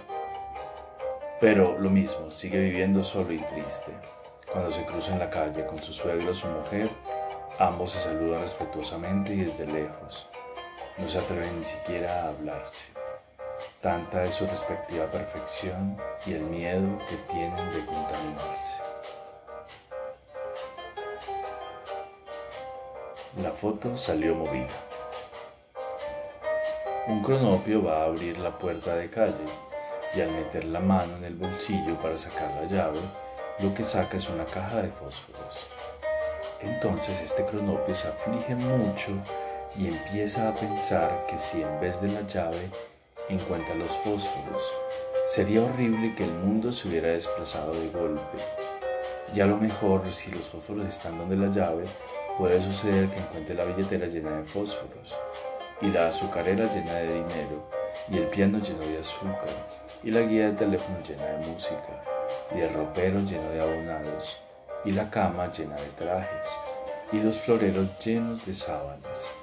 Pero 1.39 1.77
lo 1.79 1.89
mismo, 1.89 2.31
sigue 2.31 2.59
viviendo 2.59 3.03
solo 3.03 3.31
y 3.31 3.37
triste. 3.37 3.91
Cuando 4.51 4.71
se 4.71 4.85
cruza 4.85 5.13
en 5.13 5.19
la 5.19 5.29
calle 5.29 5.65
con 5.65 5.77
su 5.77 5.93
suegro 5.93 6.31
o 6.31 6.33
su 6.33 6.47
mujer, 6.47 6.89
ambos 7.59 7.91
se 7.91 7.99
saludan 7.99 8.41
respetuosamente 8.41 9.33
y 9.33 9.43
desde 9.43 9.67
lejos. 9.67 10.29
No 10.97 11.09
se 11.09 11.19
atreven 11.19 11.59
ni 11.59 11.63
siquiera 11.63 12.23
a 12.23 12.29
hablarse. 12.29 12.96
Tanta 13.81 14.23
es 14.23 14.33
su 14.33 14.47
respectiva 14.47 15.05
perfección 15.05 15.95
y 16.25 16.33
el 16.33 16.41
miedo 16.41 16.97
que 17.07 17.15
tienen 17.31 17.73
de 17.73 17.85
contaminarse. 17.85 18.73
La 23.43 23.51
foto 23.51 23.95
salió 23.95 24.33
movida. 24.33 24.67
Un 27.05 27.21
cronopio 27.21 27.83
va 27.83 28.01
a 28.01 28.05
abrir 28.05 28.39
la 28.39 28.49
puerta 28.49 28.95
de 28.95 29.11
calle 29.11 29.45
y 30.15 30.21
al 30.21 30.31
meter 30.31 30.65
la 30.65 30.79
mano 30.79 31.15
en 31.17 31.25
el 31.25 31.35
bolsillo 31.35 32.01
para 32.01 32.17
sacar 32.17 32.49
la 32.55 32.63
llave, 32.63 32.99
lo 33.59 33.75
que 33.75 33.83
saca 33.83 34.17
es 34.17 34.27
una 34.27 34.45
caja 34.45 34.81
de 34.81 34.89
fósforos. 34.89 35.67
Entonces 36.61 37.21
este 37.21 37.45
cronopio 37.45 37.95
se 37.95 38.07
aflige 38.07 38.55
mucho 38.55 39.11
y 39.75 39.87
empieza 39.87 40.49
a 40.49 40.55
pensar 40.55 41.27
que 41.29 41.37
si 41.37 41.61
en 41.61 41.79
vez 41.79 42.01
de 42.01 42.07
la 42.07 42.21
llave 42.21 42.71
encuentra 43.29 43.75
los 43.75 43.89
fósforos, 43.89 44.63
sería 45.29 45.63
horrible 45.63 46.15
que 46.15 46.23
el 46.23 46.31
mundo 46.31 46.71
se 46.71 46.87
hubiera 46.87 47.09
desplazado 47.09 47.73
de 47.73 47.89
golpe. 47.89 48.37
Y 49.33 49.41
a 49.41 49.45
lo 49.45 49.57
mejor 49.57 50.13
si 50.13 50.31
los 50.31 50.45
fósforos 50.45 50.85
están 50.87 51.17
donde 51.17 51.35
la 51.35 51.47
llave, 51.47 51.83
puede 52.37 52.61
suceder 52.61 53.09
que 53.09 53.19
encuentre 53.19 53.55
la 53.55 53.65
billetera 53.65 54.07
llena 54.07 54.31
de 54.37 54.43
fósforos 54.43 55.13
y 55.81 55.87
la 55.87 56.07
azucarera 56.09 56.65
llena 56.73 56.93
de 56.93 57.07
dinero 57.07 57.69
y 58.09 58.17
el 58.17 58.27
piano 58.27 58.59
lleno 58.59 58.85
de 58.85 58.99
azúcar 58.99 59.49
y 60.03 60.11
la 60.11 60.21
guía 60.21 60.51
de 60.51 60.57
teléfono 60.57 60.97
llena 61.07 61.23
de 61.23 61.47
música 61.47 62.03
y 62.55 62.61
el 62.61 62.73
ropero 62.73 63.19
lleno 63.19 63.49
de 63.49 63.61
abonados 63.61 64.37
y 64.85 64.91
la 64.91 65.09
cama 65.09 65.51
llena 65.51 65.75
de 65.75 65.89
trajes 65.97 66.45
y 67.11 67.19
los 67.19 67.39
floreros 67.39 67.87
llenos 68.03 68.45
de 68.45 68.55
sábanas 68.55 69.35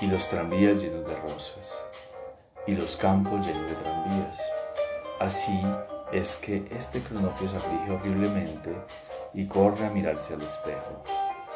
y 0.00 0.06
los 0.06 0.28
tranvías 0.28 0.80
llenos 0.80 1.08
de 1.08 1.16
rosas 1.20 1.74
y 2.66 2.74
los 2.74 2.96
campos 2.96 3.46
llenos 3.46 3.68
de 3.68 3.76
tranvías. 3.76 4.40
Así 5.20 5.60
es 6.12 6.36
que 6.36 6.66
este 6.70 7.00
cronopio 7.00 7.48
se 7.48 7.56
aflige 7.56 7.90
horriblemente 7.92 8.74
y 9.32 9.46
corre 9.46 9.86
a 9.86 9.90
mirarse 9.90 10.34
al 10.34 10.42
espejo. 10.42 11.02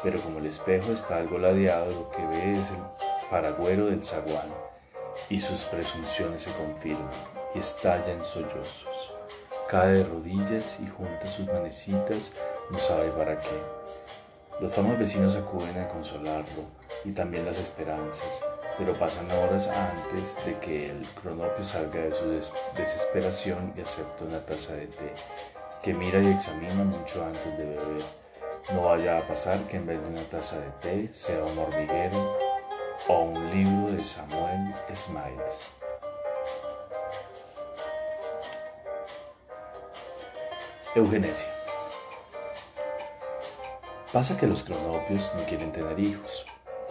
Pero 0.03 0.21
como 0.21 0.39
el 0.39 0.45
espejo 0.45 0.91
está 0.91 1.17
algo 1.17 1.37
ladeado, 1.37 1.91
lo 1.91 2.09
que 2.09 2.25
ve 2.25 2.53
es 2.53 2.69
el 2.69 3.29
paragüero 3.29 3.87
del 3.87 4.05
zaguán 4.05 4.49
y 5.29 5.39
sus 5.39 5.63
presunciones 5.65 6.43
se 6.43 6.51
confirman 6.51 7.11
y 7.53 7.59
estalla 7.59 8.11
en 8.11 8.23
sollozos. 8.23 9.13
Cae 9.69 9.99
de 9.99 10.03
rodillas 10.03 10.77
y 10.79 10.87
junta 10.87 11.27
sus 11.27 11.45
manecitas, 11.47 12.31
no 12.71 12.79
sabe 12.79 13.09
para 13.11 13.39
qué. 13.39 13.61
Los 14.59 14.73
famosos 14.73 14.99
vecinos 14.99 15.35
acuden 15.35 15.77
a 15.79 15.87
consolarlo 15.87 16.63
y 17.05 17.11
también 17.11 17.45
las 17.45 17.59
esperanzas, 17.59 18.43
pero 18.79 18.97
pasan 18.97 19.29
horas 19.29 19.67
antes 19.67 20.43
de 20.45 20.57
que 20.59 20.89
el 20.89 21.05
cronopio 21.21 21.63
salga 21.63 21.99
de 21.99 22.11
su 22.11 22.25
desesperación 22.77 23.73
y 23.75 23.81
acepte 23.81 24.23
una 24.23 24.39
taza 24.39 24.73
de 24.73 24.87
té, 24.87 25.13
que 25.83 25.93
mira 25.93 26.19
y 26.19 26.27
examina 26.27 26.85
mucho 26.85 27.25
antes 27.25 27.57
de 27.57 27.65
beber. 27.65 28.05
No 28.73 28.83
vaya 28.83 29.17
a 29.17 29.27
pasar 29.27 29.59
que 29.67 29.77
en 29.77 29.85
vez 29.85 30.01
de 30.01 30.07
una 30.07 30.23
taza 30.23 30.57
de 30.59 30.69
té 30.79 31.13
sea 31.13 31.43
un 31.43 31.57
hormiguero 31.57 32.37
o 33.09 33.19
un 33.23 33.51
libro 33.51 33.91
de 33.91 34.03
Samuel 34.03 34.73
Smiles. 34.95 35.71
Eugenesia. 40.95 41.53
Pasa 44.13 44.37
que 44.37 44.47
los 44.47 44.63
cronopios 44.63 45.31
no 45.35 45.43
quieren 45.43 45.71
tener 45.71 45.99
hijos, 45.99 46.45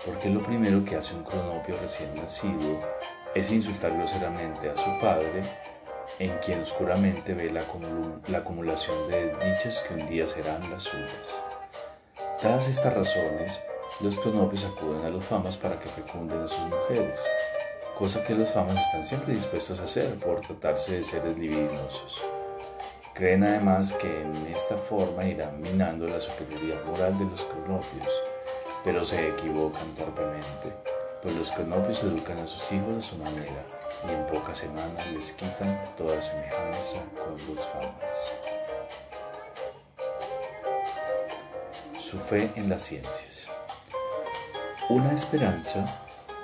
porque 0.08 0.30
lo 0.30 0.40
primero 0.40 0.82
que 0.86 0.96
hace 0.96 1.14
un 1.14 1.22
cronopio 1.22 1.76
recién 1.82 2.14
nacido 2.14 2.80
es 3.34 3.52
insultar 3.52 3.92
groseramente 3.92 4.70
a 4.70 4.76
su 4.76 4.98
padre, 5.02 5.42
en 6.18 6.30
quien 6.38 6.62
oscuramente 6.62 7.34
ve 7.34 7.50
la, 7.50 7.60
acumulación 8.38 9.10
de 9.10 9.26
desdichas 9.26 9.84
que 9.86 9.94
un 9.94 10.08
día 10.08 10.26
serán 10.26 10.70
las 10.70 10.84
suyas. 10.84 11.36
Dadas 12.42 12.68
estas 12.68 12.94
razones, 12.94 13.60
los 14.00 14.16
cronopios 14.16 14.64
acuden 14.64 15.04
a 15.04 15.10
los 15.10 15.24
famas 15.24 15.58
para 15.58 15.78
que 15.78 15.90
fecunden 15.90 16.40
a 16.40 16.48
sus 16.48 16.60
mujeres, 16.60 17.20
cosa 17.98 18.24
que 18.24 18.34
los 18.34 18.48
famas 18.48 18.80
están 18.80 19.04
siempre 19.04 19.34
dispuestos 19.34 19.78
a 19.78 19.84
hacer 19.84 20.14
por 20.14 20.40
tratarse 20.40 20.96
de 20.96 21.04
seres 21.04 21.36
libidinosos. 21.36 22.24
Creen 23.12 23.44
además 23.44 23.92
que 23.92 24.22
en 24.22 24.34
esta 24.46 24.78
forma 24.78 25.26
irán 25.26 25.60
minando 25.60 26.06
la 26.06 26.18
superioridad 26.18 26.82
moral 26.86 27.18
de 27.18 27.26
los 27.26 27.42
cronopios, 27.42 28.08
pero 28.84 29.04
se 29.04 29.28
equivocan 29.28 29.94
torpemente, 29.94 30.72
pues 31.22 31.36
los 31.36 31.50
cronopios 31.50 32.02
educan 32.04 32.38
a 32.38 32.46
sus 32.46 32.70
hijos 32.72 32.98
a 32.98 33.02
su 33.02 33.16
manera 33.16 33.64
y 34.06 34.12
en 34.12 34.26
pocas 34.26 34.58
semanas 34.58 35.06
les 35.12 35.32
quitan 35.32 35.78
toda 35.96 36.20
semejanza 36.20 37.02
con 37.16 37.32
los 37.32 37.66
famas. 37.66 38.32
Su 41.98 42.18
fe 42.18 42.50
en 42.56 42.68
las 42.68 42.82
ciencias. 42.82 43.48
Una 44.88 45.12
esperanza 45.12 45.84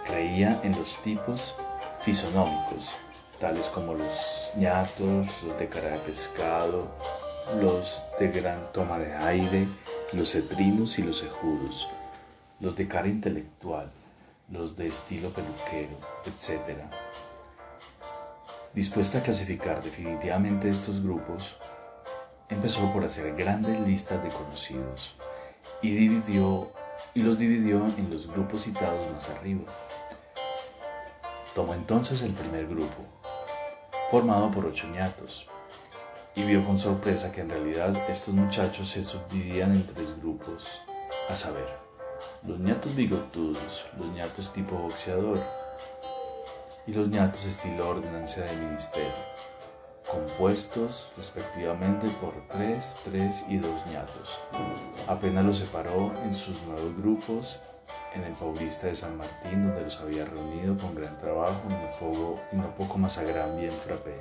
creía 0.04 0.60
en 0.62 0.72
los 0.72 1.00
tipos 1.02 1.54
fisonómicos, 2.02 2.92
tales 3.40 3.66
como 3.66 3.94
los 3.94 4.50
ñatos, 4.56 5.26
los 5.42 5.58
de 5.58 5.68
cara 5.68 5.90
de 5.90 5.98
pescado, 6.00 6.88
los 7.60 8.02
de 8.18 8.28
gran 8.28 8.72
toma 8.72 8.98
de 8.98 9.14
aire, 9.14 9.66
los 10.12 10.32
cetrinos 10.32 10.98
y 10.98 11.02
los 11.02 11.22
ejudos, 11.22 11.88
los 12.61 12.76
de 12.76 12.88
cara 12.88 13.08
intelectual, 13.08 13.90
los 14.50 14.76
de 14.76 14.87
estilo 14.87 15.30
peluquero, 15.30 15.96
etc. 16.26 16.78
Dispuesta 18.75 19.18
a 19.18 19.23
clasificar 19.23 19.82
definitivamente 19.82 20.68
estos 20.68 21.02
grupos, 21.02 21.56
empezó 22.49 22.92
por 22.92 23.04
hacer 23.04 23.34
grandes 23.34 23.78
listas 23.80 24.23
de 24.23 24.30
conocidos 24.30 25.16
y, 25.82 25.94
dividió, 25.94 26.70
y 27.14 27.23
los 27.23 27.38
dividió 27.38 27.87
en 27.99 28.11
los 28.11 28.26
grupos 28.26 28.62
citados 28.62 29.12
más 29.12 29.30
arriba. 29.30 29.64
Tomó 31.54 31.75
entonces 31.75 32.23
el 32.23 32.32
primer 32.32 32.66
grupo, 32.66 33.04
formado 34.11 34.50
por 34.50 34.66
ocho 34.66 34.88
ñatos, 34.88 35.49
y 36.34 36.42
vio 36.42 36.66
con 36.66 36.76
sorpresa 36.76 37.30
que 37.30 37.42
en 37.42 37.50
realidad 37.50 37.96
estos 38.11 38.34
muchachos 38.34 38.88
se 38.88 39.04
subdividían 39.04 39.73
en 39.73 39.87
tres 39.87 40.18
grupos, 40.20 40.80
a 41.28 41.34
saber, 41.34 41.83
los 42.46 42.58
ñatos 42.58 42.94
bigotudos, 42.94 43.86
los 43.98 44.06
ñatos 44.08 44.52
tipo 44.52 44.76
boxeador 44.76 45.38
y 46.86 46.92
los 46.92 47.08
ñatos 47.08 47.44
estilo 47.44 47.88
ordenancia 47.88 48.44
de 48.44 48.56
ministerio, 48.56 49.12
compuestos 50.10 51.12
respectivamente 51.16 52.08
por 52.20 52.34
tres, 52.48 52.96
tres 53.04 53.44
y 53.48 53.56
dos 53.58 53.86
ñatos. 53.86 54.40
Apenas 55.08 55.44
los 55.44 55.58
separó 55.58 56.12
en 56.24 56.32
sus 56.34 56.62
nueve 56.66 56.94
grupos 56.98 57.60
en 58.14 58.24
el 58.24 58.32
Paulista 58.32 58.86
de 58.86 58.96
San 58.96 59.16
Martín, 59.16 59.66
donde 59.66 59.82
los 59.82 60.00
había 60.00 60.24
reunido 60.24 60.76
con 60.76 60.94
gran 60.94 61.18
trabajo 61.18 61.62
y 61.68 61.72
no 61.72 61.90
poco, 61.98 62.40
no 62.52 62.74
poco 62.76 62.98
más 62.98 63.18
a 63.18 63.24
gran 63.24 63.58
bien 63.58 63.72
frappé. 63.72 64.14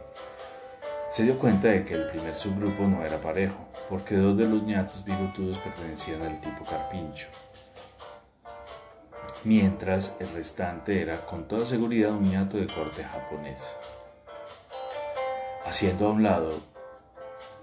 Se 1.10 1.24
dio 1.24 1.38
cuenta 1.38 1.67
de 1.67 1.86
que 1.86 1.93
el 1.93 2.10
primer 2.10 2.33
subgrupo 2.33 2.88
no 2.88 3.05
era 3.05 3.19
parejo, 3.19 3.67
porque 3.88 4.15
dos 4.15 4.36
de 4.36 4.50
los 4.50 4.63
ñatos 4.63 5.05
bigotudos 5.05 5.60
pertenecían 5.60 6.24
al 6.24 6.41
tipo 6.41 6.65
carpincho, 6.65 7.27
mientras 9.46 10.16
el 10.20 10.30
restante 10.34 11.02
era 11.02 11.18
con 11.26 11.48
toda 11.48 11.66
seguridad 11.66 12.12
un 12.12 12.30
ñato 12.30 12.58
de 12.58 12.68
corte 12.68 13.04
japonés. 13.04 13.76
Haciendo 15.66 16.08
a 16.08 16.12
un 16.12 16.24
lado, 16.24 16.52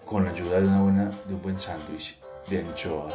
con 0.05 0.25
la 0.25 0.31
ayuda 0.31 0.61
de, 0.61 0.67
una 0.67 1.07
de 1.07 1.35
un 1.35 1.43
buen 1.43 1.59
sándwich 1.59 2.19
de 2.49 2.61
anchoa 2.61 3.09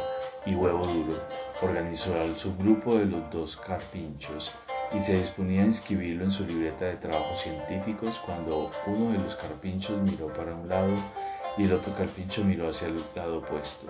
y 0.46 0.54
huevo 0.54 0.86
duro, 0.86 1.18
organizó 1.62 2.14
al 2.20 2.36
subgrupo 2.36 2.96
de 2.96 3.06
los 3.06 3.30
dos 3.30 3.56
carpinchos 3.56 4.52
y 4.92 5.00
se 5.00 5.18
disponía 5.18 5.62
a 5.62 5.66
inscribirlo 5.66 6.24
en 6.24 6.30
su 6.30 6.44
libreta 6.44 6.86
de 6.86 6.96
trabajos 6.96 7.40
científicos 7.40 8.20
cuando 8.24 8.70
uno 8.86 9.12
de 9.12 9.18
los 9.18 9.34
carpinchos 9.34 10.00
miró 10.02 10.28
para 10.28 10.54
un 10.54 10.68
lado 10.68 10.94
y 11.58 11.64
el 11.64 11.72
otro 11.72 11.94
carpincho 11.94 12.44
miró 12.44 12.68
hacia 12.68 12.88
el 12.88 13.02
lado 13.14 13.38
opuesto. 13.38 13.86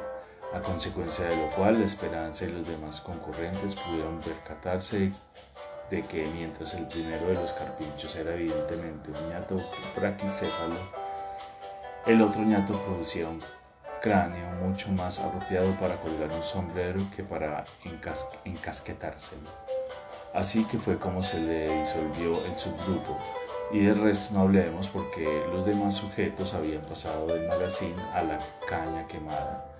A 0.57 0.61
consecuencia 0.63 1.27
de 1.27 1.37
lo 1.37 1.51
cual 1.51 1.79
la 1.79 1.85
esperanza 1.85 2.47
y 2.47 2.53
los 2.53 2.67
demás 2.67 3.01
concurrentes 3.03 3.75
pudieron 3.75 4.19
percatarse 4.21 5.13
de 5.91 6.03
que 6.03 6.27
mientras 6.35 6.73
el 6.75 6.87
primero 6.87 7.27
de 7.27 7.35
los 7.35 7.53
carpinchos 7.53 8.17
era 8.17 8.35
evidentemente 8.35 9.11
un 9.11 9.29
ñato 9.29 9.57
braquicéfalo, 9.95 10.77
el 12.07 12.23
otro 12.23 12.41
ñato 12.43 12.73
producía 12.85 13.29
un 13.29 13.43
cráneo 14.01 14.51
mucho 14.63 14.89
más 14.93 15.19
apropiado 15.19 15.75
para 15.75 15.97
colgar 15.97 16.31
un 16.31 16.43
sombrero 16.43 17.01
que 17.15 17.23
para 17.23 17.65
encasquetárselo. 18.45 19.51
Así 20.35 20.65
que 20.65 20.79
fue 20.79 20.99
como 20.99 21.23
se 21.23 21.39
le 21.41 21.81
disolvió 21.81 22.45
el 22.47 22.57
subgrupo 22.57 23.19
y 23.73 23.81
del 23.81 24.01
resto 24.01 24.35
no 24.35 24.43
hablemos 24.43 24.89
porque 24.89 25.45
los 25.53 25.67
demás 25.67 25.95
sujetos 25.95 26.55
habían 26.55 26.83
pasado 26.83 27.27
del 27.27 27.47
magazine 27.47 28.01
a 28.15 28.23
la 28.23 28.39
caña 28.67 29.07
quemada. 29.07 29.76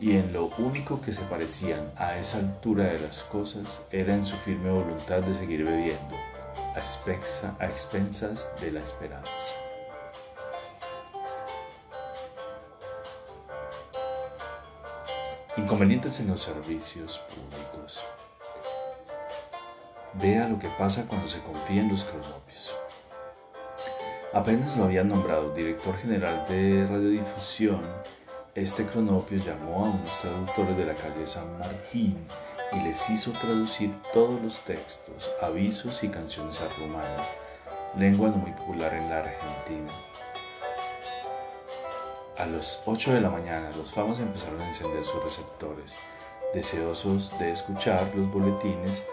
Y 0.00 0.16
en 0.16 0.32
lo 0.32 0.46
único 0.58 1.00
que 1.00 1.12
se 1.12 1.22
parecían 1.22 1.92
a 1.96 2.16
esa 2.16 2.38
altura 2.38 2.84
de 2.84 3.00
las 3.00 3.22
cosas 3.22 3.82
era 3.90 4.14
en 4.14 4.24
su 4.24 4.36
firme 4.36 4.70
voluntad 4.70 5.20
de 5.22 5.34
seguir 5.34 5.64
bebiendo, 5.64 6.14
a, 6.76 7.64
a 7.64 7.66
expensas 7.66 8.48
de 8.60 8.72
la 8.72 8.80
esperanza. 8.80 9.32
Inconvenientes 15.56 16.20
en 16.20 16.28
los 16.28 16.42
servicios 16.42 17.18
públicos. 17.18 17.98
Vea 20.14 20.48
lo 20.48 20.60
que 20.60 20.68
pasa 20.78 21.06
cuando 21.08 21.28
se 21.28 21.40
confía 21.40 21.82
en 21.82 21.88
los 21.88 22.04
cronopios. 22.04 22.72
Apenas 24.32 24.76
lo 24.76 24.84
habían 24.84 25.08
nombrado 25.08 25.52
director 25.54 25.96
general 25.98 26.46
de 26.48 26.86
radiodifusión, 26.86 27.82
este 28.54 28.84
cronopio 28.86 29.38
llamó 29.38 29.84
a 29.84 29.90
unos 29.90 30.20
traductores 30.20 30.76
de 30.76 30.84
la 30.84 30.94
calle 30.94 31.26
San 31.26 31.58
Martín 31.58 32.16
y 32.72 32.82
les 32.82 33.08
hizo 33.10 33.30
traducir 33.32 33.90
todos 34.12 34.40
los 34.42 34.60
textos, 34.62 35.30
avisos 35.42 36.02
y 36.02 36.08
canciones 36.08 36.60
a 36.60 36.68
rumano, 36.78 37.22
lengua 37.98 38.30
muy 38.30 38.50
popular 38.52 38.94
en 38.94 39.08
la 39.08 39.18
Argentina. 39.18 39.92
A 42.36 42.46
las 42.46 42.82
8 42.86 43.14
de 43.14 43.20
la 43.20 43.30
mañana 43.30 43.70
los 43.76 43.92
famas 43.92 44.18
empezaron 44.20 44.60
a 44.60 44.68
encender 44.68 45.04
sus 45.04 45.22
receptores, 45.22 45.94
deseosos 46.54 47.36
de 47.38 47.50
escuchar 47.50 48.14
los 48.14 48.30
boletines, 48.32 49.04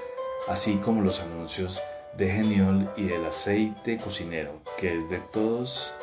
así 0.48 0.78
como 0.78 1.02
los 1.02 1.20
anuncios 1.20 1.82
de 2.18 2.32
geniol 2.32 2.90
y 2.96 3.06
del 3.06 3.26
aceite 3.26 3.98
cocinero, 3.98 4.62
que 4.78 4.98
es 4.98 5.10
de 5.10 5.20
todos 5.34 5.94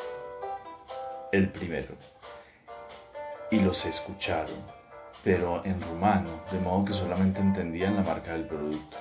el 1.31 1.49
primero. 1.49 2.12
Y 3.53 3.59
los 3.59 3.85
escucharon, 3.85 4.57
pero 5.23 5.63
en 5.63 5.79
rumano, 5.79 6.27
de 6.51 6.59
modo 6.59 6.85
que 6.85 6.91
solamente 6.91 7.39
entendían 7.39 7.95
la 7.95 8.01
marca 8.01 8.31
del 8.31 8.47
producto. 8.47 8.97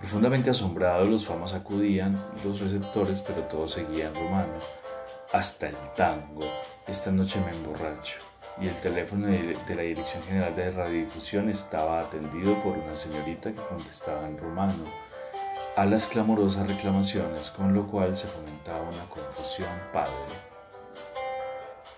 Profundamente 0.00 0.50
asombrados, 0.50 1.08
los 1.08 1.24
famas 1.24 1.54
acudían 1.54 2.20
los 2.44 2.58
receptores, 2.58 3.20
pero 3.20 3.42
todo 3.42 3.68
seguía 3.68 4.08
en 4.08 4.14
rumano 4.16 4.54
hasta 5.32 5.68
el 5.68 5.76
tango. 5.96 6.40
Esta 6.88 7.12
noche 7.12 7.40
me 7.40 7.56
emborracho. 7.56 8.18
Y 8.60 8.66
el 8.66 8.74
teléfono 8.80 9.28
de, 9.28 9.56
la 9.76 9.82
Dirección 9.82 10.20
General 10.24 10.56
de 10.56 10.72
Radiodifusión 10.72 11.48
estaba 11.48 12.00
atendido 12.00 12.60
por 12.64 12.76
una 12.76 12.96
señorita 12.96 13.52
que 13.52 13.62
contestaba 13.68 14.26
en 14.26 14.36
rumano 14.36 14.82
a 15.76 15.84
las 15.84 16.06
clamorosas 16.06 16.66
reclamaciones, 16.66 17.50
con 17.50 17.72
lo 17.72 17.86
cual 17.86 18.16
se 18.16 18.26
fomentaba 18.26 18.82
una 18.82 19.04
confusión 19.04 19.70
padre. 19.92 20.45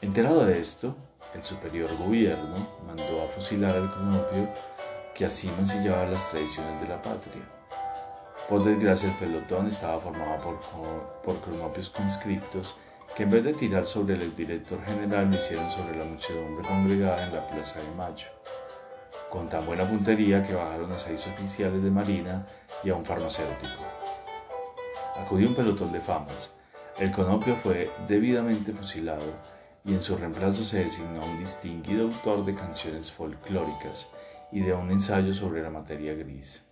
Enterado 0.00 0.46
de 0.46 0.60
esto, 0.60 0.94
el 1.34 1.42
superior 1.42 1.90
gobierno 1.98 2.54
mandó 2.86 3.24
a 3.24 3.28
fusilar 3.28 3.72
al 3.72 3.92
cronopio 3.92 4.48
que 5.12 5.24
así 5.24 5.50
mancillaba 5.56 6.06
las 6.06 6.30
tradiciones 6.30 6.80
de 6.80 6.86
la 6.86 7.02
patria. 7.02 7.42
Por 8.48 8.62
desgracia, 8.62 9.08
el 9.08 9.16
pelotón 9.16 9.66
estaba 9.66 10.00
formado 10.00 10.36
por, 10.38 11.22
por 11.24 11.40
cronopios 11.40 11.90
conscriptos 11.90 12.76
que 13.16 13.24
en 13.24 13.30
vez 13.30 13.42
de 13.42 13.54
tirar 13.54 13.88
sobre 13.88 14.14
el 14.14 14.36
director 14.36 14.78
general 14.84 15.30
lo 15.30 15.36
hicieron 15.36 15.68
sobre 15.68 15.96
la 15.96 16.04
muchedumbre 16.04 16.68
congregada 16.68 17.26
en 17.26 17.34
la 17.34 17.48
Plaza 17.48 17.80
de 17.80 17.96
Mayo, 17.96 18.28
con 19.30 19.48
tan 19.48 19.66
buena 19.66 19.84
puntería 19.84 20.46
que 20.46 20.54
bajaron 20.54 20.92
a 20.92 20.98
seis 20.98 21.26
oficiales 21.26 21.82
de 21.82 21.90
marina 21.90 22.46
y 22.84 22.90
a 22.90 22.94
un 22.94 23.04
farmacéutico. 23.04 23.82
Acudió 25.16 25.48
un 25.48 25.56
pelotón 25.56 25.90
de 25.90 26.00
famas. 26.00 26.52
El 27.00 27.10
conopio 27.10 27.56
fue 27.56 27.90
debidamente 28.06 28.72
fusilado 28.72 29.57
y 29.84 29.94
en 29.94 30.02
su 30.02 30.16
reemplazo 30.16 30.64
se 30.64 30.84
designó 30.84 31.24
un 31.24 31.38
distinguido 31.38 32.06
autor 32.06 32.44
de 32.44 32.54
canciones 32.54 33.10
folclóricas 33.10 34.10
y 34.52 34.60
de 34.60 34.74
un 34.74 34.90
ensayo 34.90 35.32
sobre 35.32 35.62
la 35.62 35.70
materia 35.70 36.14
gris. 36.14 36.64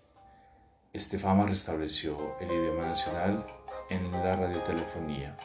Este 0.93 1.19
fama 1.19 1.47
restableció 1.47 2.37
el 2.41 2.51
idioma 2.51 2.87
nacional 2.87 3.45
en 3.91 4.11
la 4.11 4.35
radiotelefonía 4.35 5.37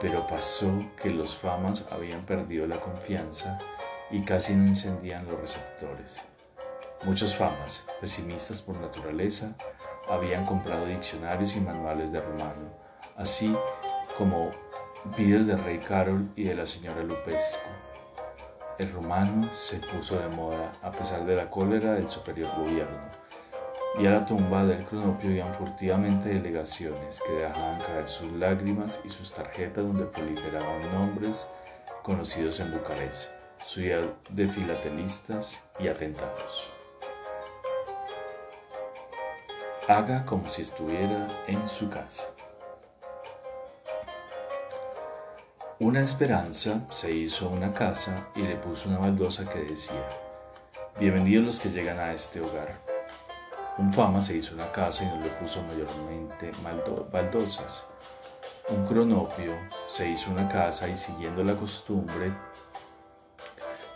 pero 0.00 0.26
pasó 0.26 0.70
que 1.00 1.10
los 1.10 1.36
famas 1.36 1.86
habían 1.90 2.24
perdido 2.26 2.66
la 2.66 2.80
confianza 2.80 3.58
y 4.10 4.22
casi 4.22 4.54
no 4.54 4.66
encendían 4.66 5.26
los 5.26 5.40
receptores. 5.40 6.20
Muchos 7.04 7.34
famas, 7.34 7.84
pesimistas 8.00 8.62
por 8.62 8.78
naturaleza, 8.80 9.54
habían 10.08 10.44
comprado 10.44 10.86
diccionarios 10.86 11.56
y 11.56 11.60
manuales 11.60 12.12
de 12.12 12.20
romano, 12.20 12.70
así 13.16 13.54
como 14.18 14.50
vídeos 15.16 15.46
de 15.46 15.56
Rey 15.56 15.78
Carol 15.78 16.28
y 16.36 16.44
de 16.44 16.54
la 16.54 16.66
señora 16.66 17.02
Lupesco. 17.02 17.68
El 18.78 18.92
romano 18.92 19.48
se 19.54 19.78
puso 19.78 20.18
de 20.18 20.28
moda 20.34 20.72
a 20.82 20.90
pesar 20.90 21.24
de 21.24 21.36
la 21.36 21.48
cólera 21.48 21.94
del 21.94 22.08
superior 22.08 22.50
gobierno 22.56 22.98
y 23.98 24.06
a 24.06 24.10
la 24.10 24.26
tumba 24.26 24.64
del 24.64 24.84
cronopio 24.84 25.30
iban 25.30 25.54
furtivamente 25.54 26.28
delegaciones 26.28 27.22
que 27.26 27.32
dejaban 27.32 27.80
caer 27.80 28.08
sus 28.08 28.30
lágrimas 28.32 29.00
y 29.04 29.08
sus 29.08 29.32
tarjetas 29.32 29.84
donde 29.84 30.04
proliferaban 30.04 30.92
nombres 30.92 31.46
conocidos 32.02 32.60
en 32.60 32.72
Bucarest, 32.72 33.30
ciudad 33.64 34.04
de 34.30 34.46
filatelistas 34.46 35.64
y 35.78 35.88
atentados. 35.88 36.70
Haga 39.88 40.26
como 40.26 40.46
si 40.46 40.62
estuviera 40.62 41.28
en 41.46 41.66
su 41.66 41.88
casa. 41.88 42.35
Una 45.78 46.00
esperanza 46.00 46.86
se 46.90 47.12
hizo 47.12 47.48
una 47.48 47.72
casa 47.72 48.28
y 48.34 48.42
le 48.42 48.56
puso 48.56 48.88
una 48.88 48.98
baldosa 48.98 49.44
que 49.44 49.58
decía, 49.60 50.08
Bienvenidos 50.98 51.44
los 51.44 51.60
que 51.60 51.70
llegan 51.70 51.98
a 51.98 52.12
este 52.12 52.40
hogar 52.40 52.96
un 53.78 53.92
fama 53.92 54.22
se 54.22 54.34
hizo 54.34 54.54
una 54.54 54.72
casa 54.72 55.04
y 55.04 55.06
no 55.06 55.20
le 55.20 55.28
puso 55.32 55.62
mayormente 55.64 56.50
baldosas. 57.12 57.84
Un 58.70 58.86
cronopio 58.86 59.52
se 59.86 60.08
hizo 60.08 60.30
una 60.30 60.48
casa 60.48 60.88
y 60.88 60.96
siguiendo 60.96 61.44
la 61.44 61.54
costumbre 61.54 62.32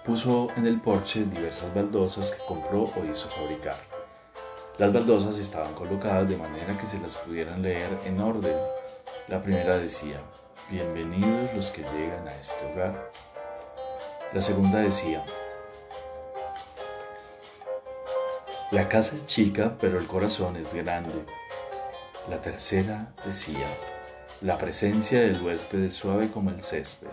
puso 0.05 0.49
en 0.57 0.66
el 0.66 0.83
porche 0.83 1.25
diversas 1.25 1.75
baldosas 1.75 2.31
que 2.31 2.45
compró 2.47 2.83
o 2.83 3.05
hizo 3.11 3.31
fabricar. 3.31 3.77
Las 4.77 4.93
baldosas 4.93 5.38
estaban 5.38 5.75
colocadas 5.75 6.29
de 6.29 6.37
manera 6.37 6.77
que 6.77 6.87
se 6.87 6.99
las 6.99 7.16
pudieran 7.16 7.62
leer 7.62 7.88
en 8.05 8.21
orden. 8.21 8.57
La 9.29 9.40
primera 9.40 9.79
decía, 9.79 10.21
bienvenidos 10.71 11.53
los 11.55 11.71
que 11.71 11.83
llegan 11.83 12.29
a 12.29 12.35
este 12.35 12.65
hogar. 12.73 13.11
La 14.33 14.41
segunda 14.41 14.79
decía, 14.79 15.25
La 18.71 18.89
casa 18.89 19.17
es 19.17 19.27
chica, 19.27 19.75
pero 19.81 19.99
el 19.99 20.07
corazón 20.07 20.57
es 20.57 20.73
grande. 20.73 21.25
La 22.29 22.41
tercera 22.41 23.13
decía, 23.27 23.67
la 24.43 24.59
presencia 24.59 25.21
del 25.21 25.43
huésped 25.43 25.83
es 25.83 25.95
suave 25.95 26.31
como 26.31 26.51
el 26.51 26.63
césped. 26.63 27.09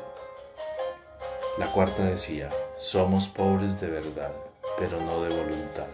La 1.58 1.72
cuarta 1.72 2.04
decía, 2.04 2.50
somos 2.78 3.28
pobres 3.28 3.82
de 3.82 3.88
verdad, 3.88 4.32
pero 4.78 5.02
no 5.02 5.24
de 5.24 5.36
voluntad. 5.36 5.88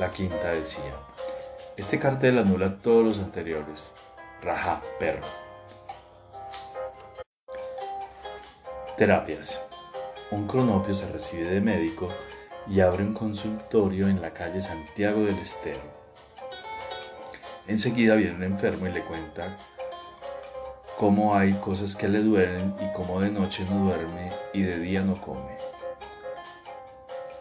La 0.00 0.10
quinta 0.10 0.50
decía, 0.50 0.94
este 1.76 2.00
cartel 2.00 2.38
anula 2.38 2.78
todos 2.82 3.04
los 3.04 3.18
anteriores. 3.20 3.92
Raja, 4.42 4.82
perro. 4.98 5.45
Terapias. 8.96 9.60
Un 10.30 10.46
cronopio 10.46 10.94
se 10.94 11.12
recibe 11.12 11.48
de 11.48 11.60
médico 11.60 12.08
y 12.66 12.80
abre 12.80 13.02
un 13.02 13.12
consultorio 13.12 14.08
en 14.08 14.22
la 14.22 14.32
calle 14.32 14.62
Santiago 14.62 15.20
del 15.20 15.38
Estero. 15.38 15.82
Enseguida 17.66 18.14
viene 18.14 18.36
un 18.36 18.42
enfermo 18.44 18.86
y 18.86 18.92
le 18.92 19.04
cuenta 19.04 19.58
cómo 20.96 21.36
hay 21.36 21.52
cosas 21.52 21.94
que 21.94 22.08
le 22.08 22.22
duelen 22.22 22.74
y 22.80 22.90
cómo 22.94 23.20
de 23.20 23.30
noche 23.30 23.66
no 23.68 23.84
duerme 23.84 24.30
y 24.54 24.62
de 24.62 24.78
día 24.78 25.02
no 25.02 25.20
come. 25.20 25.58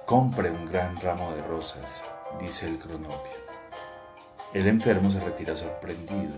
Compre 0.06 0.52
un 0.52 0.66
gran 0.66 1.00
ramo 1.00 1.32
de 1.36 1.42
rosas, 1.42 2.04
dice 2.38 2.68
el 2.68 2.78
cronopio. 2.78 3.32
El 4.54 4.68
enfermo 4.68 5.10
se 5.10 5.22
retira 5.22 5.56
sorprendido, 5.56 6.36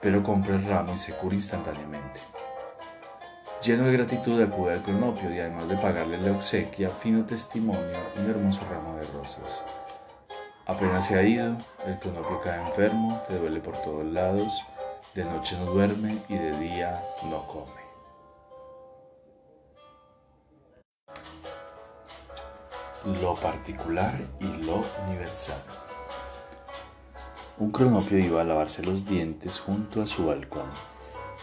pero 0.00 0.22
compra 0.22 0.54
el 0.54 0.64
ramo 0.64 0.94
y 0.94 0.98
se 0.98 1.12
cura 1.12 1.34
instantáneamente. 1.34 2.20
Lleno 3.62 3.84
de 3.84 3.92
gratitud 3.92 4.40
acude 4.40 4.72
al 4.72 4.82
cronopio 4.82 5.34
y 5.34 5.38
además 5.38 5.68
de 5.68 5.76
pagarle 5.76 6.16
la 6.16 6.32
obsequia, 6.32 6.88
fino 6.88 7.26
testimonio, 7.26 7.98
un 8.16 8.30
hermoso 8.30 8.62
ramo 8.70 8.96
de 8.96 9.04
rosas. 9.08 9.62
Apenas 10.64 11.06
se 11.06 11.18
ha 11.18 11.22
ido, 11.22 11.58
el 11.84 11.98
cronopio 11.98 12.40
cae 12.40 12.58
enfermo, 12.58 13.22
le 13.28 13.38
duele 13.38 13.60
por 13.60 13.76
todos 13.82 14.06
lados, 14.06 14.62
de 15.14 15.24
noche 15.24 15.58
no 15.58 15.66
duerme 15.66 16.16
y 16.30 16.38
de 16.38 16.58
día 16.58 16.98
no 17.24 17.46
come. 17.46 17.80
Lo 23.20 23.34
particular 23.34 24.14
y 24.40 24.62
lo 24.64 24.82
universal. 25.06 25.60
Un 27.58 27.70
cronopio 27.70 28.16
iba 28.16 28.40
a 28.40 28.44
lavarse 28.44 28.82
los 28.82 29.04
dientes 29.04 29.60
junto 29.60 30.00
a 30.00 30.06
su 30.06 30.28
balcón 30.28 30.70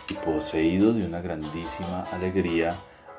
y 0.10 0.14
poseído 0.14 0.94
de 0.94 1.06
una 1.06 1.22
grandísima 1.22 2.04
alegría 2.12 2.76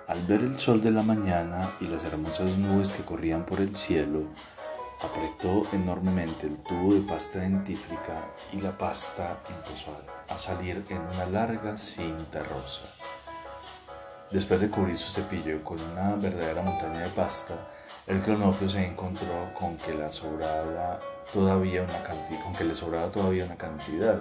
al 0.07 0.23
ver 0.23 0.41
el 0.41 0.59
sol 0.59 0.81
de 0.81 0.91
la 0.91 1.03
mañana 1.03 1.71
y 1.81 1.87
las 1.87 2.05
hermosas 2.05 2.57
nubes 2.57 2.93
que 2.93 3.05
corrían 3.05 3.45
por 3.45 3.61
el 3.61 3.77
cielo, 3.77 4.23
apretó 5.01 5.65
enormemente 5.75 6.47
el 6.47 6.59
tubo 6.59 6.95
de 6.95 7.01
pasta 7.01 7.41
dentífrica 7.41 8.33
y 8.53 8.61
la 8.61 8.73
pasta 8.73 9.39
empezó 9.49 9.97
a 10.29 10.39
salir 10.39 10.85
en 10.89 10.99
una 10.99 11.27
larga 11.27 11.77
cinta 11.77 12.43
rosa. 12.43 12.83
Después 14.31 14.61
de 14.61 14.69
cubrir 14.69 14.99
su 14.99 15.13
cepillo 15.13 15.63
con 15.63 15.81
una 15.81 16.15
verdadera 16.17 16.63
montaña 16.63 17.01
de 17.01 17.11
pasta, 17.11 17.55
el 18.07 18.21
cronopio 18.23 18.69
se 18.69 18.87
encontró 18.87 19.53
con 19.59 19.77
que, 19.77 19.95
la 19.95 20.11
sobraba 20.11 20.99
todavía 21.33 21.83
una 21.83 22.03
cantidad, 22.03 22.61
le 22.61 22.75
sobraba 22.75 23.09
todavía 23.09 23.45
una 23.45 23.57
cantidad 23.57 24.21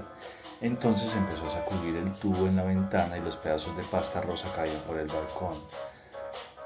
entonces 0.59 1.15
empezó 1.15 1.45
a 1.45 1.51
sacudir 1.51 1.95
el 1.97 2.11
tubo 2.13 2.47
en 2.47 2.55
la 2.55 2.63
ventana 2.63 3.15
y 3.15 3.21
los 3.21 3.35
pedazos 3.35 3.77
de 3.77 3.83
pasta 3.83 4.21
rosa 4.21 4.51
caían 4.55 4.81
por 4.87 4.97
el 4.97 5.07
balcón, 5.07 5.55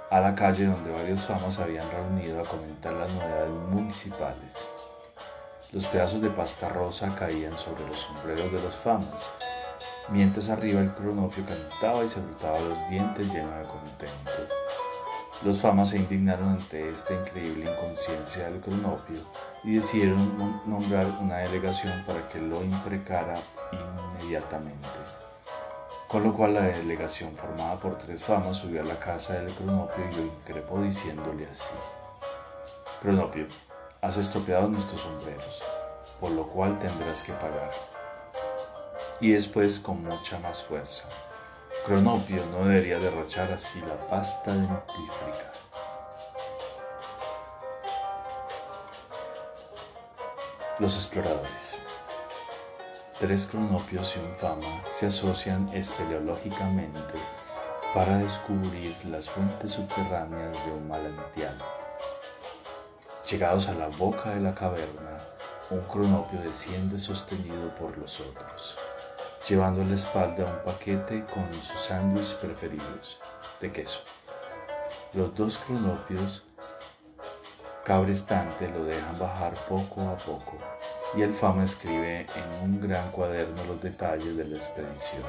a 0.10 0.22
la 0.22 0.34
calle 0.34 0.66
donde 0.66 0.92
varios 0.92 1.22
famas 1.22 1.56
se 1.56 1.64
habían 1.64 1.90
reunido 1.92 2.40
a 2.40 2.46
comentar 2.46 2.94
las 2.94 3.12
novedades 3.14 3.52
municipales. 3.70 4.70
Los 5.74 5.88
pedazos 5.88 6.22
de 6.22 6.30
pasta 6.30 6.70
rosa 6.70 7.14
caían 7.16 7.58
sobre 7.58 7.86
los 7.86 8.00
sombreros 8.00 8.52
de 8.54 8.62
los 8.62 8.76
famas, 8.76 9.30
mientras 10.08 10.48
arriba 10.48 10.80
el 10.80 10.92
cronopio 10.92 11.44
cantaba 11.46 12.06
y 12.06 12.08
se 12.08 12.22
frotaba 12.22 12.62
los 12.62 12.90
dientes 12.90 13.28
lleno 13.28 13.52
de 13.58 13.64
contento. 13.64 14.61
Los 15.44 15.60
famas 15.60 15.90
se 15.90 15.98
indignaron 15.98 16.50
ante 16.50 16.92
esta 16.92 17.16
increíble 17.16 17.72
inconsciencia 17.72 18.48
del 18.48 18.62
cronopio 18.62 19.18
y 19.64 19.74
decidieron 19.74 20.62
nombrar 20.68 21.08
una 21.20 21.38
delegación 21.38 22.04
para 22.06 22.28
que 22.28 22.40
lo 22.40 22.64
imprecara 22.64 23.40
inmediatamente. 24.20 24.88
Con 26.08 26.24
lo 26.26 26.34
cual 26.34 26.54
la 26.54 26.62
delegación 26.62 27.34
formada 27.36 27.76
por 27.78 27.98
tres 27.98 28.22
famas 28.24 28.58
subió 28.58 28.82
a 28.82 28.86
la 28.86 29.00
casa 29.00 29.34
del 29.40 29.52
cronopio 29.56 30.06
y 30.12 30.16
lo 30.16 30.22
increpó 30.28 30.80
diciéndole 30.80 31.48
así. 31.48 31.74
Cronopio, 33.02 33.48
has 34.02 34.18
estropeado 34.18 34.68
nuestros 34.68 35.02
sombreros, 35.02 35.64
por 36.20 36.32
lo 36.32 36.46
cual 36.46 36.78
tendrás 36.78 37.24
que 37.24 37.34
pagar. 37.34 37.72
Y 39.20 39.32
después 39.32 39.80
con 39.80 40.04
mucha 40.04 40.38
más 40.38 40.62
fuerza. 40.62 41.06
Cronopio 41.86 42.46
no 42.52 42.66
debería 42.66 43.00
derrochar 43.00 43.52
así 43.52 43.80
la 43.82 43.96
pasta 44.08 44.54
dentífrica. 44.54 45.52
Los 50.78 50.94
exploradores. 50.94 51.78
Tres 53.20 53.48
cronopios 53.48 54.16
y 54.16 54.20
un 54.20 54.36
fama 54.36 54.84
se 54.86 55.08
asocian 55.08 55.70
espeleológicamente 55.74 57.20
para 57.96 58.20
descubrir 58.20 58.96
las 59.06 59.28
fuentes 59.28 59.72
subterráneas 59.72 60.64
de 60.64 60.72
un 60.74 60.88
manantial. 60.88 61.58
Llegados 63.28 63.68
a 63.70 63.74
la 63.74 63.88
boca 63.88 64.30
de 64.30 64.42
la 64.42 64.54
caverna, 64.54 65.18
un 65.72 65.82
cronopio 65.88 66.42
desciende 66.42 67.00
sostenido 67.00 67.70
por 67.80 67.98
los 67.98 68.20
otros 68.20 68.78
llevando 69.52 69.82
a 69.82 69.86
la 69.86 69.96
espalda 69.96 70.46
un 70.46 70.64
paquete 70.64 71.26
con 71.26 71.54
sus 71.54 71.82
sándwiches 71.82 72.36
preferidos 72.36 73.20
de 73.60 73.70
queso. 73.70 74.00
Los 75.14 75.36
dos 75.36 75.58
cronopios 75.58 76.46
cabrestante 77.84 78.70
lo 78.70 78.86
dejan 78.86 79.20
bajar 79.20 79.54
poco 79.68 80.08
a 80.08 80.16
poco 80.16 80.58
y 81.18 81.24
el 81.24 81.34
fama 81.34 81.66
escribe 81.66 82.28
en 82.34 82.64
un 82.64 82.80
gran 82.80 83.12
cuaderno 83.12 83.62
los 83.66 83.82
detalles 83.82 84.38
de 84.38 84.46
la 84.46 84.56
expedición. 84.56 85.24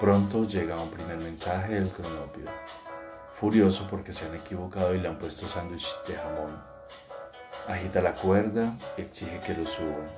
Pronto 0.00 0.44
llega 0.44 0.82
un 0.82 0.90
primer 0.90 1.18
mensaje 1.18 1.74
del 1.74 1.88
cronopio, 1.88 2.46
furioso 3.38 3.86
porque 3.88 4.12
se 4.12 4.26
han 4.26 4.34
equivocado 4.34 4.92
y 4.92 4.98
le 4.98 5.06
han 5.06 5.18
puesto 5.18 5.46
sándwich 5.46 5.86
de 6.08 6.16
jamón. 6.16 6.60
Agita 7.68 8.00
la 8.00 8.12
cuerda 8.12 8.74
exige 8.96 9.38
que 9.38 9.54
lo 9.54 9.64
suban. 9.70 10.10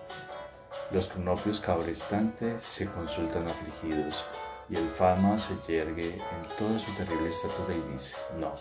Los 0.90 1.08
cronopios 1.08 1.60
cabrestantes 1.60 2.62
se 2.62 2.86
consultan 2.86 3.46
afligidos 3.48 4.24
y 4.68 4.76
el 4.76 4.88
fama 4.90 5.38
se 5.38 5.54
yergue 5.66 6.14
en 6.14 6.56
toda 6.58 6.78
su 6.78 6.92
terrible 6.94 7.30
estatura 7.30 7.74
y 7.74 7.92
dice, 7.92 8.14
no, 8.38 8.52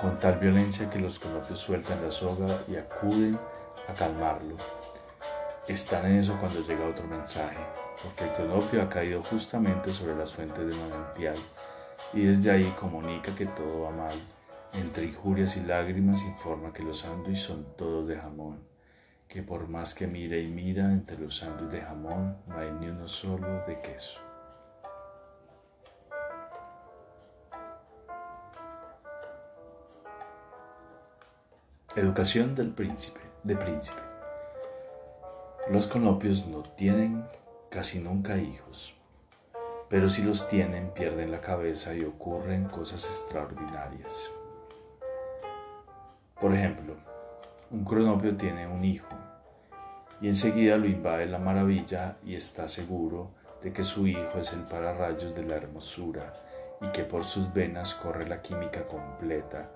con 0.00 0.18
tal 0.20 0.38
violencia 0.38 0.88
que 0.88 1.00
los 1.00 1.18
cronopios 1.18 1.58
sueltan 1.58 2.02
la 2.04 2.12
soga 2.12 2.62
y 2.68 2.76
acuden 2.76 3.38
a 3.88 3.94
calmarlo. 3.94 4.56
Están 5.66 6.06
en 6.06 6.18
eso 6.18 6.38
cuando 6.38 6.60
llega 6.60 6.88
otro 6.88 7.06
mensaje, 7.06 7.58
porque 8.02 8.24
el 8.24 8.34
cronopio 8.36 8.82
ha 8.82 8.88
caído 8.88 9.22
justamente 9.22 9.90
sobre 9.90 10.14
las 10.14 10.32
fuentes 10.32 10.66
del 10.66 10.88
manantial 10.88 11.36
y 12.14 12.24
desde 12.26 12.52
ahí 12.52 12.74
comunica 12.78 13.34
que 13.34 13.46
todo 13.46 13.82
va 13.82 13.90
mal. 13.90 14.18
Entre 14.72 15.06
injurias 15.06 15.56
y 15.56 15.60
lágrimas 15.62 16.22
informa 16.22 16.72
que 16.72 16.84
los 16.84 17.00
sándwiches 17.00 17.42
son 17.42 17.66
todos 17.76 18.06
de 18.06 18.16
jamón 18.16 18.67
que 19.28 19.42
por 19.42 19.68
más 19.68 19.94
que 19.94 20.06
mira 20.06 20.38
y 20.38 20.46
mira 20.46 20.90
entre 20.90 21.18
los 21.18 21.36
sándwiches 21.36 21.72
de 21.72 21.80
jamón, 21.82 22.38
no 22.46 22.58
hay 22.58 22.72
ni 22.72 22.88
uno 22.88 23.06
solo 23.06 23.46
de 23.66 23.78
queso. 23.80 24.20
Educación 31.94 32.54
del 32.54 32.70
príncipe, 32.70 33.20
de 33.42 33.56
príncipe. 33.56 34.00
Los 35.70 35.86
conopios 35.86 36.46
no 36.46 36.62
tienen 36.62 37.26
casi 37.70 37.98
nunca 37.98 38.38
hijos, 38.38 38.94
pero 39.90 40.08
si 40.08 40.22
los 40.22 40.48
tienen 40.48 40.90
pierden 40.94 41.30
la 41.30 41.42
cabeza 41.42 41.92
y 41.94 42.04
ocurren 42.04 42.64
cosas 42.64 43.04
extraordinarias. 43.04 44.30
Por 46.40 46.54
ejemplo, 46.54 47.07
un 47.70 47.84
cronopio 47.84 48.34
tiene 48.34 48.66
un 48.66 48.82
hijo 48.82 49.14
y 50.22 50.28
enseguida 50.28 50.78
lo 50.78 50.86
invade 50.86 51.26
la 51.26 51.38
maravilla 51.38 52.16
y 52.24 52.34
está 52.34 52.66
seguro 52.66 53.30
de 53.62 53.72
que 53.72 53.84
su 53.84 54.06
hijo 54.06 54.38
es 54.40 54.52
el 54.54 54.62
pararrayos 54.62 55.34
de 55.34 55.44
la 55.44 55.56
hermosura 55.56 56.32
y 56.80 56.88
que 56.92 57.04
por 57.04 57.24
sus 57.24 57.52
venas 57.52 57.94
corre 57.94 58.26
la 58.26 58.40
química 58.40 58.84
completa, 58.84 59.68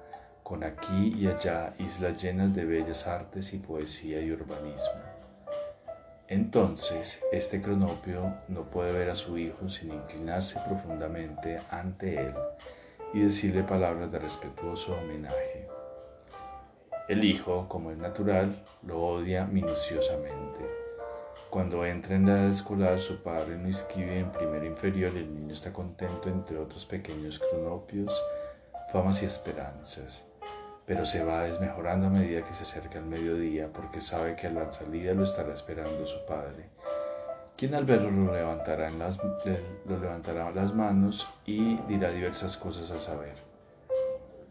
con 0.43 0.65
aquí 0.65 1.13
y 1.17 1.27
allá 1.27 1.75
islas 1.79 2.23
llenas 2.23 2.55
de 2.55 2.65
bellas 2.65 3.07
artes 3.07 3.53
y 3.53 3.59
poesía 3.59 4.21
y 4.21 4.33
urbanismo. 4.33 5.03
Entonces, 6.29 7.23
este 7.31 7.61
cronopio 7.61 8.35
no 8.49 8.63
puede 8.71 8.93
ver 8.93 9.11
a 9.11 9.15
su 9.15 9.37
hijo 9.37 9.69
sin 9.69 9.93
inclinarse 9.93 10.59
profundamente 10.67 11.59
ante 11.71 12.19
él 12.19 12.35
y 13.13 13.21
decirle 13.21 13.65
palabras 13.65 14.11
de 14.11 14.19
respetuoso 14.19 14.97
homenaje. 14.97 15.52
El 17.09 17.25
hijo, 17.25 17.69
como 17.69 17.91
es 17.91 17.99
natural, 17.99 18.63
lo 18.87 19.03
odia 19.03 19.45
minuciosamente. 19.45 20.65
Cuando 21.51 21.85
entra 21.85 22.15
en 22.15 22.27
la 22.27 22.35
edad 22.35 22.49
escolar, 22.51 23.01
su 23.01 23.25
padre 23.25 23.57
no 23.57 23.67
escribe 23.69 24.21
en 24.21 24.31
primero 24.31 24.65
inferior 24.65 25.11
y 25.13 25.19
el 25.19 25.35
niño 25.35 25.53
está 25.53 25.73
contento 25.73 26.29
entre 26.29 26.59
otros 26.59 26.87
pequeños 26.87 27.41
cronopios, 27.41 28.23
famas 28.93 29.21
y 29.23 29.27
esperanzas. 29.27 30.25
Pero 30.87 31.05
se 31.05 31.25
va 31.25 31.43
desmejorando 31.43 32.07
a 32.07 32.11
medida 32.11 32.45
que 32.45 32.55
se 32.55 32.63
acerca 32.63 33.01
el 33.01 33.07
mediodía 33.07 33.69
porque 33.73 34.01
sabe 34.01 34.37
que 34.37 34.47
a 34.47 34.53
la 34.53 34.71
salida 34.71 35.13
lo 35.13 35.25
estará 35.25 35.53
esperando 35.53 36.07
su 36.07 36.25
padre, 36.25 36.67
quien 37.57 37.75
al 37.75 37.85
verlo 37.85 38.13
lo 38.13 38.33
levantará, 38.33 38.89
en 38.89 39.01
lo 39.01 39.99
levantará 39.99 40.53
las 40.53 40.73
manos 40.73 41.29
y 41.47 41.77
dirá 41.89 42.13
diversas 42.13 42.57
cosas 42.57 42.93
a 42.93 43.01
saber. 43.01 43.35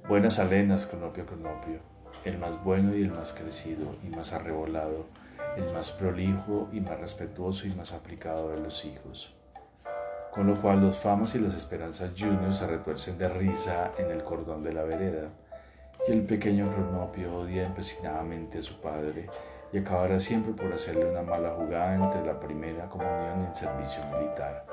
Buenas 0.07 0.37
alenas, 0.37 0.85
cronopio, 0.85 1.25
cronopio 1.25 1.90
el 2.25 2.37
más 2.37 2.63
bueno 2.63 2.95
y 2.95 3.01
el 3.01 3.11
más 3.11 3.33
crecido 3.33 3.95
y 4.03 4.07
más 4.07 4.33
arrebolado, 4.33 5.05
el 5.57 5.71
más 5.73 5.91
prolijo 5.91 6.69
y 6.71 6.79
más 6.81 6.99
respetuoso 6.99 7.67
y 7.67 7.71
más 7.71 7.93
aplicado 7.93 8.49
de 8.49 8.59
los 8.59 8.85
hijos. 8.85 9.35
Con 10.31 10.47
lo 10.47 10.55
cual 10.55 10.81
los 10.81 10.97
famas 10.97 11.35
y 11.35 11.39
las 11.39 11.53
esperanzas 11.53 12.11
juniors 12.17 12.57
se 12.57 12.67
retuercen 12.67 13.17
de 13.17 13.27
risa 13.27 13.91
en 13.97 14.11
el 14.11 14.23
cordón 14.23 14.63
de 14.63 14.73
la 14.73 14.83
vereda, 14.83 15.27
y 16.07 16.11
el 16.11 16.23
pequeño 16.23 16.71
cronopio 16.73 17.41
odia 17.41 17.65
empecinadamente 17.65 18.59
a 18.59 18.61
su 18.61 18.79
padre 18.79 19.27
y 19.73 19.77
acabará 19.77 20.19
siempre 20.19 20.53
por 20.53 20.73
hacerle 20.73 21.05
una 21.05 21.21
mala 21.21 21.51
jugada 21.51 21.95
entre 21.95 22.25
la 22.25 22.39
primera 22.39 22.89
comunión 22.89 23.43
y 23.43 23.47
el 23.47 23.55
servicio 23.55 24.03
militar. 24.17 24.65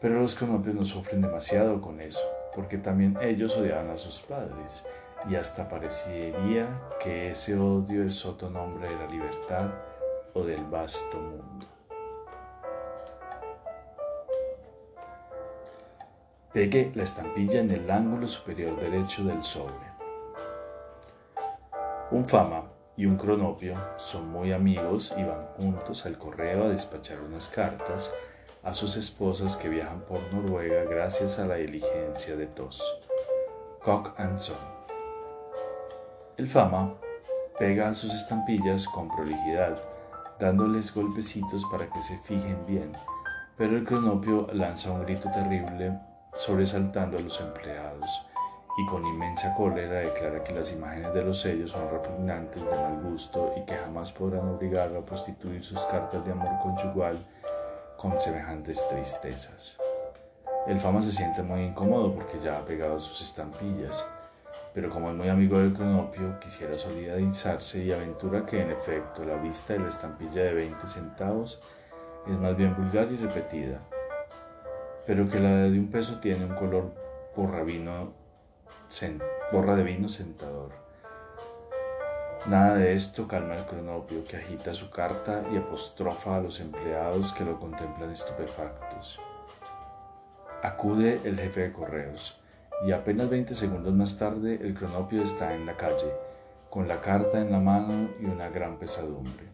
Pero 0.00 0.20
los 0.20 0.34
cronopios 0.34 0.74
no 0.74 0.84
sufren 0.84 1.20
demasiado 1.20 1.80
con 1.80 2.00
eso, 2.00 2.20
porque 2.54 2.78
también 2.78 3.16
ellos 3.20 3.56
odiaban 3.56 3.90
a 3.90 3.96
sus 3.96 4.20
padres, 4.20 4.86
y 5.28 5.36
hasta 5.36 5.68
parecería 5.68 6.68
que 7.02 7.30
ese 7.30 7.58
odio 7.58 8.04
es 8.04 8.24
otro 8.24 8.48
nombre 8.50 8.88
de 8.88 8.96
la 8.96 9.06
libertad 9.06 9.70
o 10.34 10.42
del 10.44 10.64
vasto 10.64 11.16
mundo. 11.16 11.66
Pegue 16.52 16.90
la 16.94 17.04
estampilla 17.04 17.60
en 17.60 17.70
el 17.70 17.90
ángulo 17.90 18.26
superior 18.26 18.78
derecho 18.80 19.22
del 19.24 19.42
sobre. 19.44 19.90
Un 22.10 22.28
fama 22.28 22.64
y 22.96 23.06
un 23.06 23.16
cronopio 23.16 23.74
son 23.98 24.30
muy 24.30 24.52
amigos 24.52 25.14
y 25.16 25.22
van 25.22 25.46
juntos 25.56 26.06
al 26.06 26.18
correo 26.18 26.64
a 26.64 26.68
despachar 26.68 27.20
unas 27.20 27.46
cartas 27.48 28.12
a 28.64 28.72
sus 28.72 28.96
esposas 28.96 29.56
que 29.56 29.68
viajan 29.68 30.00
por 30.00 30.20
Noruega 30.32 30.84
gracias 30.84 31.38
a 31.38 31.46
la 31.46 31.54
diligencia 31.54 32.36
de 32.36 32.46
Tos. 32.46 32.82
Cock 33.82 34.12
and 34.18 34.38
Son. 34.38 34.79
El 36.40 36.48
fama 36.48 36.94
pega 37.58 37.92
sus 37.92 38.14
estampillas 38.14 38.88
con 38.88 39.14
prolijidad, 39.14 39.76
dándoles 40.38 40.94
golpecitos 40.94 41.66
para 41.70 41.90
que 41.90 42.00
se 42.00 42.16
fijen 42.20 42.58
bien, 42.66 42.92
pero 43.58 43.76
el 43.76 43.84
cronopio 43.84 44.46
lanza 44.54 44.90
un 44.90 45.02
grito 45.02 45.30
terrible 45.30 45.98
sobresaltando 46.32 47.18
a 47.18 47.20
los 47.20 47.38
empleados 47.42 48.26
y 48.78 48.86
con 48.86 49.04
inmensa 49.04 49.54
cólera 49.54 50.00
declara 50.00 50.42
que 50.42 50.54
las 50.54 50.72
imágenes 50.72 51.12
de 51.12 51.24
los 51.26 51.42
sellos 51.42 51.72
son 51.72 51.90
repugnantes 51.90 52.64
de 52.64 52.70
mal 52.70 53.02
gusto 53.02 53.52
y 53.58 53.66
que 53.66 53.76
jamás 53.76 54.10
podrán 54.10 54.48
obligarlo 54.48 55.00
a 55.00 55.04
prostituir 55.04 55.62
sus 55.62 55.82
cartas 55.82 56.24
de 56.24 56.32
amor 56.32 56.58
conyugal 56.62 57.18
con 57.98 58.18
semejantes 58.18 58.88
tristezas. 58.88 59.76
El 60.66 60.80
fama 60.80 61.02
se 61.02 61.10
siente 61.10 61.42
muy 61.42 61.64
incómodo 61.64 62.14
porque 62.14 62.40
ya 62.42 62.56
ha 62.56 62.64
pegado 62.64 62.98
sus 62.98 63.20
estampillas, 63.20 64.10
pero 64.72 64.90
como 64.90 65.10
es 65.10 65.16
muy 65.16 65.28
amigo 65.28 65.58
del 65.58 65.72
cronopio, 65.72 66.38
quisiera 66.38 66.78
solidarizarse 66.78 67.82
y 67.82 67.92
aventura 67.92 68.46
que 68.46 68.60
en 68.60 68.70
efecto 68.70 69.24
la 69.24 69.36
vista 69.36 69.72
de 69.72 69.80
la 69.80 69.88
estampilla 69.88 70.44
de 70.44 70.54
20 70.54 70.86
centavos 70.86 71.62
es 72.26 72.38
más 72.38 72.56
bien 72.56 72.76
vulgar 72.76 73.10
y 73.10 73.16
repetida, 73.16 73.80
pero 75.06 75.28
que 75.28 75.40
la 75.40 75.50
de 75.50 75.78
un 75.78 75.90
peso 75.90 76.20
tiene 76.20 76.44
un 76.44 76.54
color 76.54 76.94
borra, 77.34 77.64
borra 79.52 79.74
de 79.74 79.82
vino 79.82 80.08
sentador. 80.08 80.70
Nada 82.46 82.76
de 82.76 82.94
esto 82.94 83.28
calma 83.28 83.54
al 83.54 83.66
cronopio 83.66 84.24
que 84.24 84.36
agita 84.36 84.72
su 84.72 84.88
carta 84.88 85.44
y 85.52 85.58
apostrofa 85.58 86.36
a 86.36 86.40
los 86.40 86.60
empleados 86.60 87.32
que 87.32 87.44
lo 87.44 87.58
contemplan 87.58 88.10
estupefactos. 88.10 89.20
Acude 90.62 91.20
el 91.24 91.38
jefe 91.38 91.60
de 91.60 91.72
correos 91.72 92.39
y 92.84 92.92
apenas 92.92 93.28
20 93.28 93.54
segundos 93.54 93.92
más 93.92 94.16
tarde 94.16 94.58
el 94.62 94.74
cronopio 94.74 95.22
está 95.22 95.54
en 95.54 95.66
la 95.66 95.76
calle, 95.76 96.12
con 96.70 96.88
la 96.88 97.00
carta 97.00 97.40
en 97.40 97.52
la 97.52 97.60
mano 97.60 98.10
y 98.20 98.24
una 98.24 98.48
gran 98.48 98.78
pesadumbre. 98.78 99.50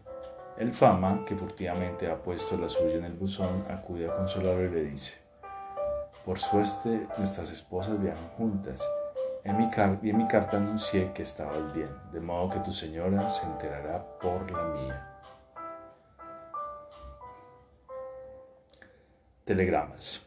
El 0.57 0.73
fama, 0.73 1.23
que 1.25 1.35
furtivamente 1.35 2.09
ha 2.09 2.17
puesto 2.17 2.57
la 2.57 2.69
suya 2.69 2.95
en 2.95 3.05
el 3.05 3.13
buzón, 3.13 3.65
acude 3.69 4.09
a 4.09 4.15
consolarlo 4.15 4.65
y 4.65 4.69
le 4.69 4.83
dice, 4.85 5.19
por 6.25 6.39
suerte 6.39 7.07
nuestras 7.17 7.51
esposas 7.51 8.01
viajan 8.01 8.29
juntas 8.37 8.83
en 9.43 9.57
mi 9.57 9.69
y 10.01 10.09
en 10.09 10.17
mi 10.17 10.27
carta 10.27 10.57
anuncié 10.57 11.13
que 11.13 11.23
estabas 11.23 11.73
bien, 11.73 11.89
de 12.11 12.19
modo 12.19 12.49
que 12.49 12.59
tu 12.59 12.73
señora 12.73 13.29
se 13.29 13.45
enterará 13.45 14.05
por 14.19 14.51
la 14.51 14.63
mía. 14.63 15.13
Telegramas. 19.45 20.26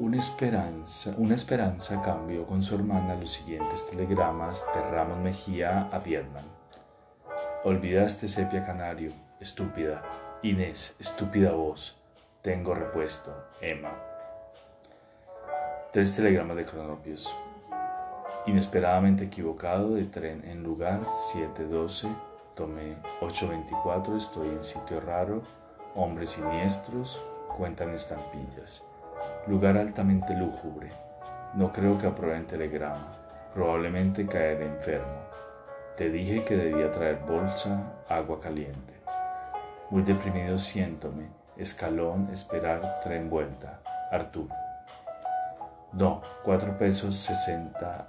Una 0.00 0.16
esperanza, 0.16 1.14
una 1.18 1.34
esperanza 1.34 2.00
cambió 2.00 2.46
con 2.46 2.62
su 2.62 2.74
hermana 2.74 3.16
los 3.16 3.32
siguientes 3.32 3.90
telegramas 3.90 4.64
de 4.74 4.80
Ramos 4.80 5.18
Mejía 5.18 5.90
a 5.92 5.98
Vietnam. 5.98 6.44
Olvidaste 7.64 8.26
sepia 8.26 8.64
canario, 8.64 9.12
estúpida. 9.40 10.02
Inés, 10.42 10.96
estúpida 10.98 11.52
voz. 11.52 12.00
Tengo 12.40 12.74
repuesto. 12.74 13.30
Emma. 13.60 13.92
Tres 15.92 16.16
telegramas 16.16 16.56
de 16.56 16.64
cronopios. 16.64 17.36
Inesperadamente 18.46 19.24
equivocado 19.24 19.96
de 19.96 20.04
tren 20.04 20.42
en 20.48 20.62
lugar 20.62 21.02
712, 21.34 22.08
tomé 22.54 22.96
824, 23.20 24.16
estoy 24.16 24.48
en 24.48 24.64
sitio 24.64 24.98
raro, 25.00 25.42
hombres 25.94 26.30
siniestros, 26.30 27.22
cuentan 27.54 27.90
estampillas. 27.90 28.82
Lugar 29.46 29.76
altamente 29.76 30.34
lúgubre. 30.34 30.88
No 31.54 31.72
creo 31.72 31.98
que 31.98 32.06
aprueben 32.06 32.46
telegrama. 32.46 33.08
Probablemente 33.54 34.26
caeré 34.26 34.66
enfermo. 34.66 35.22
Te 35.96 36.08
dije 36.08 36.44
que 36.44 36.56
debía 36.56 36.90
traer 36.90 37.18
bolsa, 37.18 37.92
agua 38.08 38.40
caliente. 38.40 38.94
Muy 39.90 40.02
deprimido 40.02 40.56
siéntome. 40.56 41.28
Escalón, 41.56 42.28
esperar, 42.32 43.00
tren 43.02 43.28
vuelta. 43.28 43.80
Arturo. 44.10 44.54
No, 45.92 46.22
cuatro 46.44 46.78
pesos 46.78 47.16
sesenta 47.16 48.06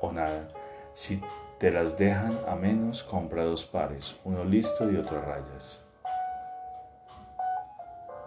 o 0.00 0.10
nada. 0.10 0.48
Si 0.94 1.22
te 1.58 1.70
las 1.70 1.98
dejan 1.98 2.32
a 2.48 2.54
menos, 2.54 3.02
compra 3.02 3.44
dos 3.44 3.66
pares, 3.66 4.18
uno 4.24 4.44
listo 4.44 4.90
y 4.90 4.96
otro 4.96 5.20
rayas. 5.20 5.84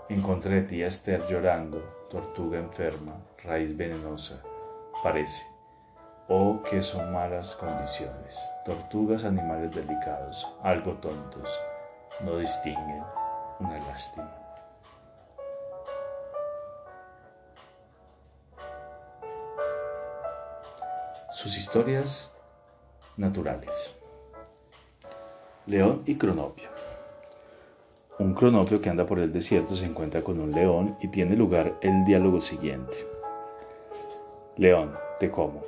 Encontré 0.09 0.59
a 0.59 0.67
tía 0.67 0.87
Esther 0.87 1.25
llorando, 1.27 2.02
tortuga 2.13 2.59
enferma, 2.59 3.19
raíz 3.43 3.75
venenosa, 3.75 4.39
parece. 5.01 5.43
Oh, 6.27 6.61
que 6.61 6.79
son 6.79 7.11
malas 7.11 7.55
condiciones. 7.55 8.39
Tortugas, 8.63 9.23
animales 9.23 9.73
delicados, 9.73 10.47
algo 10.61 10.93
tontos, 10.93 11.59
no 12.23 12.37
distinguen. 12.37 13.03
Una 13.59 13.79
lástima. 13.79 14.31
Sus 21.31 21.57
historias 21.57 22.37
naturales. 23.17 23.97
León 25.65 26.03
y 26.05 26.15
Cronopio. 26.15 26.72
Un 28.19 28.33
cronopio 28.33 28.81
que 28.81 28.89
anda 28.89 29.05
por 29.05 29.19
el 29.19 29.31
desierto 29.31 29.75
se 29.75 29.85
encuentra 29.85 30.21
con 30.21 30.39
un 30.39 30.51
león 30.51 30.97
y 31.01 31.07
tiene 31.07 31.35
lugar 31.35 31.77
el 31.81 32.05
diálogo 32.05 32.39
siguiente. 32.41 32.95
León, 34.57 34.93
te 35.19 35.29
como. 35.29 35.61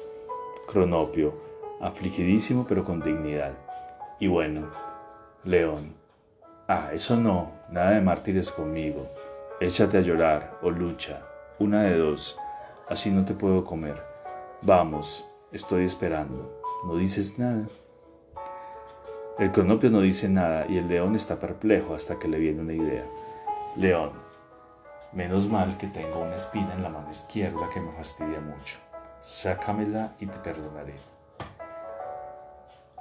Cronopio, 0.68 1.34
afligidísimo 1.82 2.66
pero 2.68 2.84
con 2.84 3.02
dignidad. 3.02 3.54
Y 4.20 4.28
bueno, 4.28 4.70
León. 5.44 5.94
Ah, 6.68 6.90
eso 6.94 7.16
no, 7.16 7.52
nada 7.70 7.92
de 7.92 8.02
mártires 8.02 8.52
conmigo. 8.52 9.08
Échate 9.60 9.98
a 9.98 10.02
llorar 10.02 10.58
o 10.62 10.70
lucha, 10.70 11.22
una 11.60 11.84
de 11.84 11.98
dos, 11.98 12.40
así 12.90 13.10
no 13.10 13.24
te 13.24 13.34
puedo 13.34 13.64
comer. 13.64 13.96
Vamos, 14.62 15.26
Estoy 15.56 15.86
esperando. 15.86 16.60
No 16.86 16.98
dices 16.98 17.40
nada. 17.40 17.66
El 19.38 19.52
cronopio 19.52 19.90
no 19.90 20.00
dice 20.00 20.30
nada 20.30 20.66
y 20.68 20.78
el 20.78 20.88
león 20.88 21.16
está 21.16 21.38
perplejo 21.38 21.94
hasta 21.94 22.18
que 22.18 22.28
le 22.28 22.40
viene 22.40 22.62
una 22.62 22.74
idea. 22.74 23.04
León, 23.76 24.12
menos 25.12 25.50
mal 25.50 25.78
que 25.78 25.88
tengo 25.88 26.20
una 26.20 26.36
espina 26.36 26.74
en 26.74 26.84
la 26.84 26.90
mano 26.90 27.10
izquierda 27.10 27.70
que 27.74 27.82
me 27.82 27.92
fastidia 27.92 28.40
mucho. 28.40 28.78
Sácamela 29.20 30.14
y 30.20 30.28
te 30.28 30.40
perdonaré. 30.40 30.96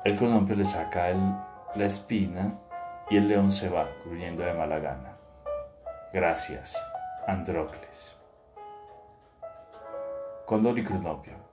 El 0.04 0.16
cronopio 0.16 0.56
le 0.56 0.64
saca 0.64 1.12
la 1.76 1.84
espina 1.84 2.58
y 3.10 3.16
el 3.16 3.28
león 3.28 3.52
se 3.52 3.68
va, 3.68 3.88
gruñendo 4.04 4.42
de 4.42 4.54
mala 4.54 4.80
gana. 4.80 5.12
Gracias, 6.12 6.76
Andrócles. 7.26 8.16
Cóndor 10.46 10.78
y 10.78 10.84
cronopio 10.84 11.44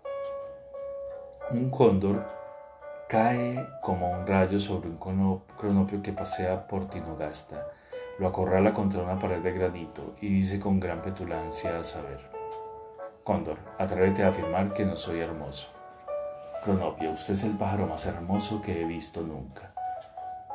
un 1.54 1.70
cóndor 1.70 2.26
cae 3.12 3.68
como 3.82 4.10
un 4.10 4.26
rayo 4.26 4.58
sobre 4.58 4.88
un 4.88 5.42
cronopio 5.58 6.02
que 6.02 6.14
pasea 6.14 6.66
por 6.66 6.90
Tinogasta. 6.90 7.68
Lo 8.18 8.30
acorrala 8.30 8.74
contra 8.74 9.04
una 9.04 9.20
pared 9.20 9.40
de 9.40 9.52
granito 9.52 10.16
y 10.22 10.30
dice 10.30 10.62
con 10.62 10.80
gran 10.80 11.02
petulancia 11.02 11.78
a 11.78 11.84
saber, 11.84 12.22
Cóndor, 13.26 13.58
atrévete 13.78 14.24
a 14.24 14.30
afirmar 14.30 14.74
que 14.74 14.86
no 14.86 14.96
soy 14.96 15.20
hermoso. 15.20 15.74
Cronopio, 16.64 17.12
usted 17.12 17.34
es 17.34 17.44
el 17.44 17.58
pájaro 17.58 17.86
más 17.86 18.06
hermoso 18.06 18.62
que 18.62 18.82
he 18.82 18.86
visto 18.86 19.22
nunca. 19.24 19.74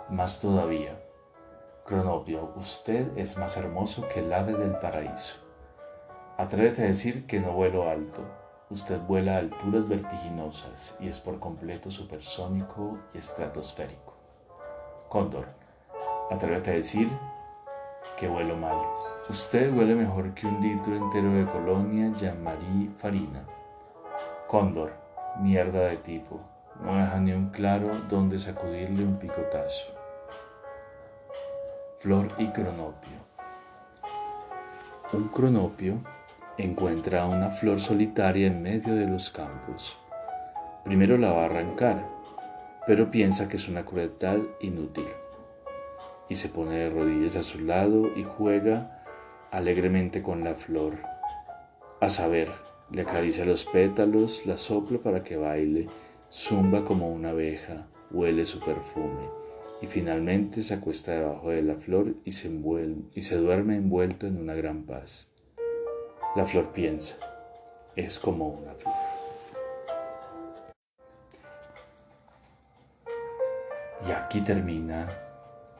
Más 0.08 0.40
todavía, 0.40 0.98
Cronopio, 1.84 2.54
usted 2.56 3.18
es 3.18 3.36
más 3.36 3.58
hermoso 3.58 4.08
que 4.08 4.20
el 4.20 4.32
ave 4.32 4.54
del 4.54 4.72
paraíso. 4.76 5.36
Atrévete 6.38 6.84
a 6.84 6.86
decir 6.86 7.26
que 7.26 7.38
no 7.38 7.52
vuelo 7.52 7.90
alto, 7.90 8.22
Usted 8.68 8.98
vuela 9.02 9.36
a 9.36 9.38
alturas 9.38 9.88
vertiginosas 9.88 10.96
y 10.98 11.06
es 11.06 11.20
por 11.20 11.38
completo 11.38 11.88
supersónico 11.88 12.98
y 13.14 13.18
estratosférico. 13.18 14.14
Cóndor, 15.08 15.46
atrévete 16.32 16.72
a 16.72 16.74
decir 16.74 17.08
que 18.18 18.26
vuelo 18.26 18.56
mal. 18.56 18.76
Usted 19.28 19.72
huele 19.72 19.94
mejor 19.94 20.34
que 20.34 20.48
un 20.48 20.60
litro 20.60 20.96
entero 20.96 21.30
de 21.30 21.46
colonia 21.46 22.12
Jean-Marie 22.16 22.90
Farina. 22.98 23.44
Cóndor, 24.48 24.94
mierda 25.38 25.82
de 25.82 25.98
tipo, 25.98 26.40
no 26.82 26.96
deja 26.96 27.20
ni 27.20 27.30
un 27.30 27.50
claro 27.50 27.94
donde 28.10 28.36
sacudirle 28.40 29.04
un 29.04 29.16
picotazo. 29.16 29.94
Flor 32.00 32.28
y 32.38 32.48
cronopio. 32.48 33.16
Un 35.12 35.28
cronopio 35.28 36.00
encuentra 36.58 37.26
una 37.26 37.50
flor 37.50 37.80
solitaria 37.80 38.46
en 38.46 38.62
medio 38.62 38.94
de 38.94 39.06
los 39.06 39.30
campos. 39.30 39.98
Primero 40.84 41.18
la 41.18 41.32
va 41.32 41.42
a 41.42 41.46
arrancar, 41.46 42.06
pero 42.86 43.10
piensa 43.10 43.48
que 43.48 43.56
es 43.56 43.68
una 43.68 43.84
crueldad 43.84 44.38
inútil. 44.60 45.06
Y 46.28 46.36
se 46.36 46.48
pone 46.48 46.76
de 46.76 46.90
rodillas 46.90 47.36
a 47.36 47.42
su 47.42 47.60
lado 47.60 48.10
y 48.16 48.24
juega 48.24 49.04
alegremente 49.50 50.22
con 50.22 50.44
la 50.44 50.54
flor. 50.54 50.94
A 52.00 52.08
saber, 52.08 52.50
le 52.90 53.02
acaricia 53.02 53.44
los 53.44 53.64
pétalos, 53.64 54.46
la 54.46 54.56
sopla 54.56 54.98
para 54.98 55.22
que 55.22 55.36
baile, 55.36 55.86
zumba 56.30 56.84
como 56.84 57.08
una 57.10 57.30
abeja, 57.30 57.86
huele 58.10 58.44
su 58.44 58.60
perfume 58.60 59.46
y 59.82 59.86
finalmente 59.86 60.62
se 60.62 60.74
acuesta 60.74 61.12
debajo 61.12 61.50
de 61.50 61.62
la 61.62 61.76
flor 61.76 62.14
y 62.24 62.32
se, 62.32 62.50
y 63.14 63.22
se 63.22 63.36
duerme 63.36 63.76
envuelto 63.76 64.26
en 64.26 64.38
una 64.38 64.54
gran 64.54 64.84
paz. 64.84 65.28
La 66.36 66.44
flor 66.44 66.70
piensa, 66.70 67.16
es 67.96 68.18
como 68.18 68.48
una 68.48 68.74
flor. 68.74 68.94
Y 74.06 74.12
aquí 74.12 74.42
termina 74.42 75.08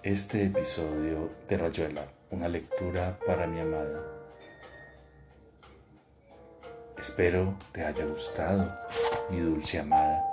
este 0.02 0.44
episodio 0.44 1.28
de 1.46 1.58
Rayuela, 1.58 2.06
una 2.30 2.48
lectura 2.48 3.18
para 3.26 3.46
mi 3.46 3.60
amada. 3.60 4.02
Espero 6.96 7.58
te 7.72 7.84
haya 7.84 8.06
gustado, 8.06 8.74
mi 9.28 9.40
dulce 9.40 9.80
amada. 9.80 10.24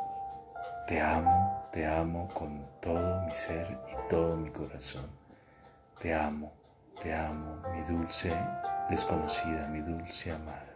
Te 0.87 1.01
amo, 1.01 1.69
te 1.73 1.85
amo 1.85 2.29
con 2.33 2.65
todo 2.79 3.23
mi 3.23 3.31
ser 3.31 3.77
y 3.91 4.07
todo 4.09 4.37
mi 4.37 4.49
corazón. 4.49 5.05
Te 5.99 6.13
amo, 6.13 6.53
te 7.01 7.13
amo, 7.13 7.61
mi 7.73 7.83
dulce 7.83 8.31
desconocida, 8.89 9.67
mi 9.67 9.81
dulce 9.81 10.31
amada. 10.31 10.72